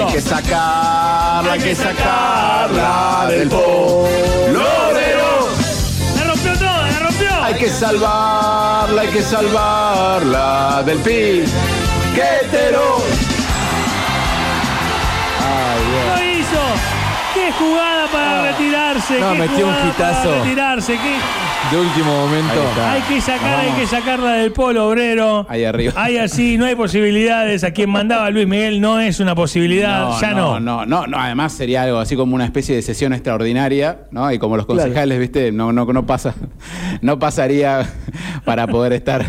Hay 0.00 0.14
que 0.14 0.20
sacarla, 0.22 1.52
hay 1.52 1.60
que 1.60 1.74
sacarla 1.74 3.26
del 3.28 3.48
po. 3.48 4.08
Lo 4.50 4.60
obrero. 4.60 5.48
La 6.16 6.24
rompió 6.24 6.52
toda, 6.54 6.90
la 6.90 6.98
rompió. 7.00 7.42
Hay 7.42 7.54
que 7.54 7.68
salvarla, 7.68 9.02
hay 9.02 9.08
que 9.08 9.22
salvarla 9.22 10.82
del 10.86 10.98
piquetero. 11.00 11.50
Lo 12.72 13.19
Qué 17.58 17.64
jugada 17.64 18.06
para 18.12 18.42
retirarse. 18.52 19.20
No, 19.20 19.32
qué 19.32 19.38
metió 19.38 19.66
un 19.66 19.74
jugada 19.74 20.22
para 20.22 20.34
retirarse. 20.42 20.92
qué- 20.98 21.76
De 21.76 21.80
último 21.82 22.12
momento. 22.26 22.52
Ahí 22.52 22.66
está. 22.68 22.92
Hay 22.92 23.02
que 23.02 23.20
sacar, 23.20 23.54
hay 23.60 23.70
que 23.72 23.86
sacarla 23.86 24.32
del 24.32 24.52
polo 24.52 24.88
obrero. 24.88 25.46
Ahí 25.48 25.64
arriba. 25.64 25.92
Hay 25.96 26.16
así, 26.18 26.56
no 26.58 26.64
hay 26.64 26.74
posibilidades. 26.74 27.64
A 27.64 27.70
quien 27.72 27.90
mandaba 27.90 28.30
Luis 28.30 28.46
Miguel 28.46 28.80
no 28.80 28.98
es 29.00 29.20
una 29.20 29.34
posibilidad. 29.34 30.18
ya 30.20 30.30
no. 30.32 30.58
no, 30.60 30.84
no, 30.86 31.06
no. 31.06 31.18
Además 31.18 31.52
sería 31.52 31.82
algo 31.82 31.98
así 31.98 32.16
como 32.16 32.34
una 32.34 32.44
especie 32.44 32.74
de 32.74 32.82
sesión 32.82 33.12
extraordinaria, 33.12 34.00
¿no? 34.10 34.30
Y 34.32 34.38
como 34.38 34.56
los 34.56 34.66
concejales, 34.66 35.18
viste, 35.18 35.52
no, 35.52 35.72
no, 35.72 35.84
no 35.86 36.06
pasa, 36.06 36.34
no 37.02 37.18
pasaría 37.18 37.86
para 38.44 38.66
poder 38.66 38.92
estar 38.92 39.24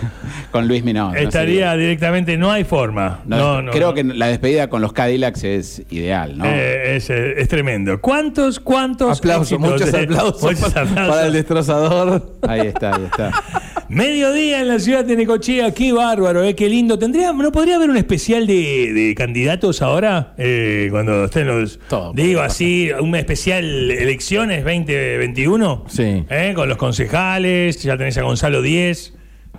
con 0.51 0.67
Luis 0.67 0.83
Minón. 0.83 1.17
Estaría 1.17 1.75
directamente, 1.75 2.37
no 2.37 2.51
hay 2.51 2.63
forma. 2.63 3.21
No, 3.25 3.61
no, 3.61 3.71
creo 3.71 3.89
no. 3.89 3.93
que 3.93 4.03
la 4.03 4.27
despedida 4.27 4.69
con 4.69 4.81
los 4.81 4.93
Cadillacs 4.93 5.43
es 5.43 5.83
ideal, 5.89 6.37
¿no? 6.37 6.45
Eh, 6.45 6.97
es, 6.97 7.09
eh, 7.09 7.33
es 7.37 7.47
tremendo. 7.47 7.99
¿Cuántos, 8.01 8.59
cuántos 8.59 9.19
Aplausos, 9.19 9.59
muchos 9.59 9.93
aplausos, 9.93 10.43
muchos 10.43 10.59
para, 10.59 10.81
aplausos. 10.81 11.15
para 11.15 11.27
el 11.27 11.33
destrozador. 11.33 12.33
Ahí 12.47 12.67
está, 12.67 12.95
ahí 12.95 13.05
está. 13.05 13.31
Mediodía 13.91 14.61
en 14.61 14.69
la 14.69 14.79
ciudad 14.79 15.03
de 15.03 15.17
Necochea, 15.17 15.73
qué 15.73 15.91
bárbaro, 15.91 16.45
eh, 16.45 16.55
qué 16.55 16.69
lindo. 16.69 16.97
¿Tendría, 16.97 17.33
¿No 17.33 17.51
podría 17.51 17.75
haber 17.75 17.89
un 17.89 17.97
especial 17.97 18.47
de, 18.47 18.93
de 18.93 19.13
candidatos 19.15 19.81
ahora? 19.81 20.33
Eh, 20.37 20.87
cuando 20.91 21.25
estén 21.25 21.45
los. 21.47 21.77
Todo, 21.89 22.13
digo 22.13 22.39
así, 22.39 22.89
un 22.97 23.13
especial 23.17 23.91
elecciones 23.91 24.63
2021. 24.63 25.85
Sí. 25.89 26.23
Eh, 26.29 26.53
Con 26.55 26.69
los 26.69 26.77
concejales, 26.77 27.83
ya 27.83 27.97
tenés 27.97 28.17
a 28.17 28.21
Gonzalo 28.21 28.61
Díez. 28.61 29.13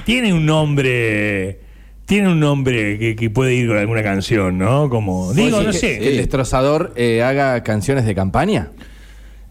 Tiene 0.05 0.33
un 0.33 0.47
nombre. 0.47 1.61
Tiene 2.07 2.29
un 2.29 2.41
nombre 2.41 2.99
que, 2.99 3.15
que 3.17 3.31
puede 3.31 3.55
ir 3.55 3.69
con 3.69 3.79
alguna 3.79 4.03
canción, 4.03 4.59
¿no? 4.59 4.89
Como. 4.91 5.33
Digo, 5.33 5.59
Oye, 5.59 5.67
no 5.67 5.73
que- 5.73 5.79
sé. 5.79 5.99
Que 5.99 6.11
el 6.11 6.17
destrozador 6.19 6.93
eh, 6.97 7.23
haga 7.23 7.63
canciones 7.63 8.05
de 8.05 8.15
campaña. 8.15 8.71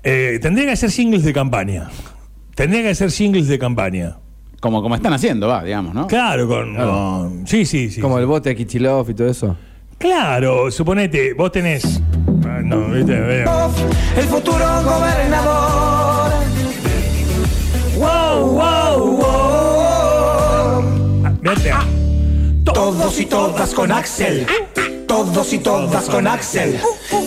Eh, 0.04 0.40
tendría 0.42 0.66
que 0.66 0.72
hacer 0.74 0.92
singles 0.92 1.24
de 1.24 1.32
campaña. 1.34 1.90
Tendría 2.56 2.82
que 2.82 2.90
hacer 2.90 3.12
singles 3.12 3.48
de 3.48 3.58
campaña. 3.58 4.18
Como, 4.60 4.82
como 4.84 4.94
están 4.96 5.14
haciendo, 5.14 5.48
va, 5.48 5.64
digamos, 5.64 5.94
¿no? 5.96 6.06
Claro, 6.08 6.48
con. 6.48 6.76
con- 6.76 7.48
sí, 7.48 7.66
sí, 7.66 7.90
sí. 7.90 8.00
Como 8.02 8.16
sí. 8.18 8.22
el 8.22 8.28
bote 8.28 8.50
de 8.50 8.56
Kichilov 8.56 9.10
y 9.10 9.14
todo 9.14 9.28
eso. 9.30 9.58
Claro, 9.98 10.70
suponete, 10.70 11.34
vos 11.34 11.52
tenés. 11.52 12.02
Ah, 12.46 12.60
No, 12.64 12.90
viste, 12.90 13.20
vea. 13.20 13.70
El 14.18 14.24
futuro 14.26 14.58
gobernador. 14.84 16.32
Wow, 17.98 18.52
wow. 18.52 18.81
Todos 22.82 23.20
y 23.20 23.28
todas 23.28 23.76
con 23.76 23.92
Axel. 23.92 24.48
Todos 25.08 25.54
y 25.54 25.60
todas 25.60 26.10
con 26.10 26.26
Axel. 26.26 26.80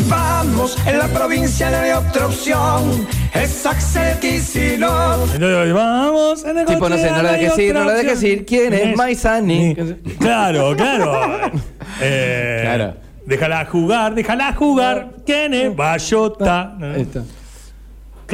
Vamos, 0.08 0.76
en 0.84 0.98
la 0.98 1.06
provincia 1.06 1.70
no 1.70 1.76
hay 1.76 1.92
otra 1.92 2.26
opción. 2.26 3.06
Es 3.32 3.64
Axel 3.64 4.18
Kicillof. 4.18 5.38
Vamos. 5.72 6.44
a 6.44 6.64
Tipo, 6.64 6.88
no 6.88 6.96
sé, 6.96 7.08
no 7.08 7.22
la 7.22 7.32
dejes 7.34 7.56
ir, 7.56 7.72
no 7.72 7.84
la 7.84 7.94
dejes 7.94 8.20
ir. 8.24 8.44
¿Quién 8.44 8.74
es 8.74 8.96
Maizani? 8.96 9.76
Claro, 10.18 10.74
claro. 10.76 11.52
Eh, 12.00 12.58
Claro. 12.64 12.94
Déjala 13.24 13.64
jugar, 13.66 14.12
déjala 14.16 14.52
jugar. 14.54 15.10
¿Quién 15.24 15.54
es? 15.54 15.76
Bayota. 15.76 16.76
Ahí 16.80 17.02
está. 17.02 17.22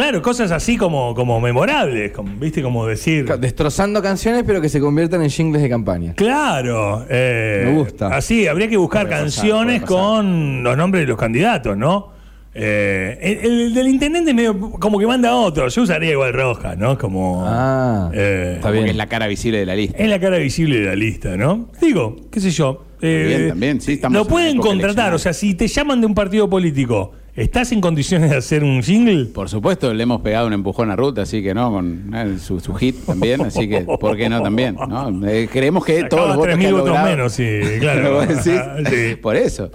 Claro, 0.00 0.22
cosas 0.22 0.50
así 0.50 0.76
como, 0.76 1.14
como 1.14 1.40
memorables, 1.40 2.12
como, 2.12 2.34
¿viste? 2.36 2.62
Como 2.62 2.86
decir. 2.86 3.26
Destrozando 3.38 4.00
canciones, 4.02 4.44
pero 4.46 4.60
que 4.60 4.68
se 4.68 4.80
conviertan 4.80 5.22
en 5.22 5.28
jingles 5.30 5.62
de 5.62 5.68
campaña. 5.68 6.14
Claro. 6.14 7.04
eh, 7.10 7.64
Me 7.66 7.74
gusta. 7.78 8.08
Así, 8.08 8.46
habría 8.46 8.68
que 8.68 8.76
buscar 8.78 9.04
pasar, 9.04 9.20
canciones 9.24 9.82
con 9.82 10.62
los 10.62 10.76
nombres 10.76 11.02
de 11.02 11.06
los 11.08 11.18
candidatos, 11.18 11.76
¿no? 11.76 12.18
Eh, 12.52 13.16
el, 13.42 13.52
el 13.52 13.74
del 13.74 13.86
intendente 13.88 14.34
medio 14.34 14.58
como 14.58 14.98
que 14.98 15.06
manda 15.06 15.34
otro. 15.36 15.68
Yo 15.68 15.82
usaría 15.82 16.10
igual 16.12 16.32
roja, 16.32 16.74
¿no? 16.76 16.98
Como. 16.98 17.44
Ah, 17.46 18.10
eh, 18.12 18.54
está 18.56 18.68
Porque 18.68 18.78
bien. 18.78 18.90
es 18.90 18.96
la 18.96 19.06
cara 19.06 19.26
visible 19.28 19.58
de 19.58 19.66
la 19.66 19.76
lista. 19.76 19.96
es 19.98 20.08
la 20.08 20.18
cara 20.18 20.38
visible 20.38 20.80
de 20.80 20.86
la 20.86 20.96
lista, 20.96 21.36
¿no? 21.36 21.68
Digo, 21.80 22.16
qué 22.30 22.40
sé 22.40 22.50
yo. 22.50 22.84
eh, 23.02 23.24
bien, 23.28 23.48
también, 23.50 23.80
sí, 23.80 23.92
estamos 23.92 24.18
Lo 24.18 24.24
pueden 24.26 24.58
contratar, 24.58 25.14
o 25.14 25.18
sea, 25.18 25.32
si 25.32 25.54
te 25.54 25.68
llaman 25.68 26.00
de 26.00 26.06
un 26.08 26.14
partido 26.14 26.50
político, 26.50 27.12
¿estás 27.36 27.72
en 27.72 27.80
condiciones 27.80 28.30
de 28.30 28.36
hacer 28.36 28.64
un 28.64 28.82
jingle? 28.82 29.26
Por 29.26 29.48
supuesto, 29.48 29.92
le 29.92 30.02
hemos 30.02 30.20
pegado 30.20 30.46
un 30.46 30.52
empujón 30.52 30.90
a 30.90 30.96
Ruth, 30.96 31.18
así 31.18 31.42
que 31.42 31.54
no, 31.54 31.70
con 31.70 32.12
eh, 32.14 32.38
su, 32.38 32.60
su 32.60 32.74
hit 32.74 32.96
también, 33.06 33.40
así 33.42 33.68
que, 33.68 33.80
¿por 33.82 34.16
qué 34.16 34.28
no 34.28 34.42
también? 34.42 34.76
¿no? 34.76 35.26
Eh, 35.28 35.48
creemos 35.50 35.84
que 35.84 36.04
todos 36.04 36.28
Sacaba 36.28 36.28
los 36.28 36.36
votos 36.36 36.58
que 36.58 36.66
3.000 36.66 36.68
ha 36.68 36.80
votos 36.80 37.04
menos, 37.04 37.32
sí, 37.32 37.60
claro. 37.80 38.20
Sí. 38.42 39.16
Por 39.20 39.36
eso. 39.36 39.70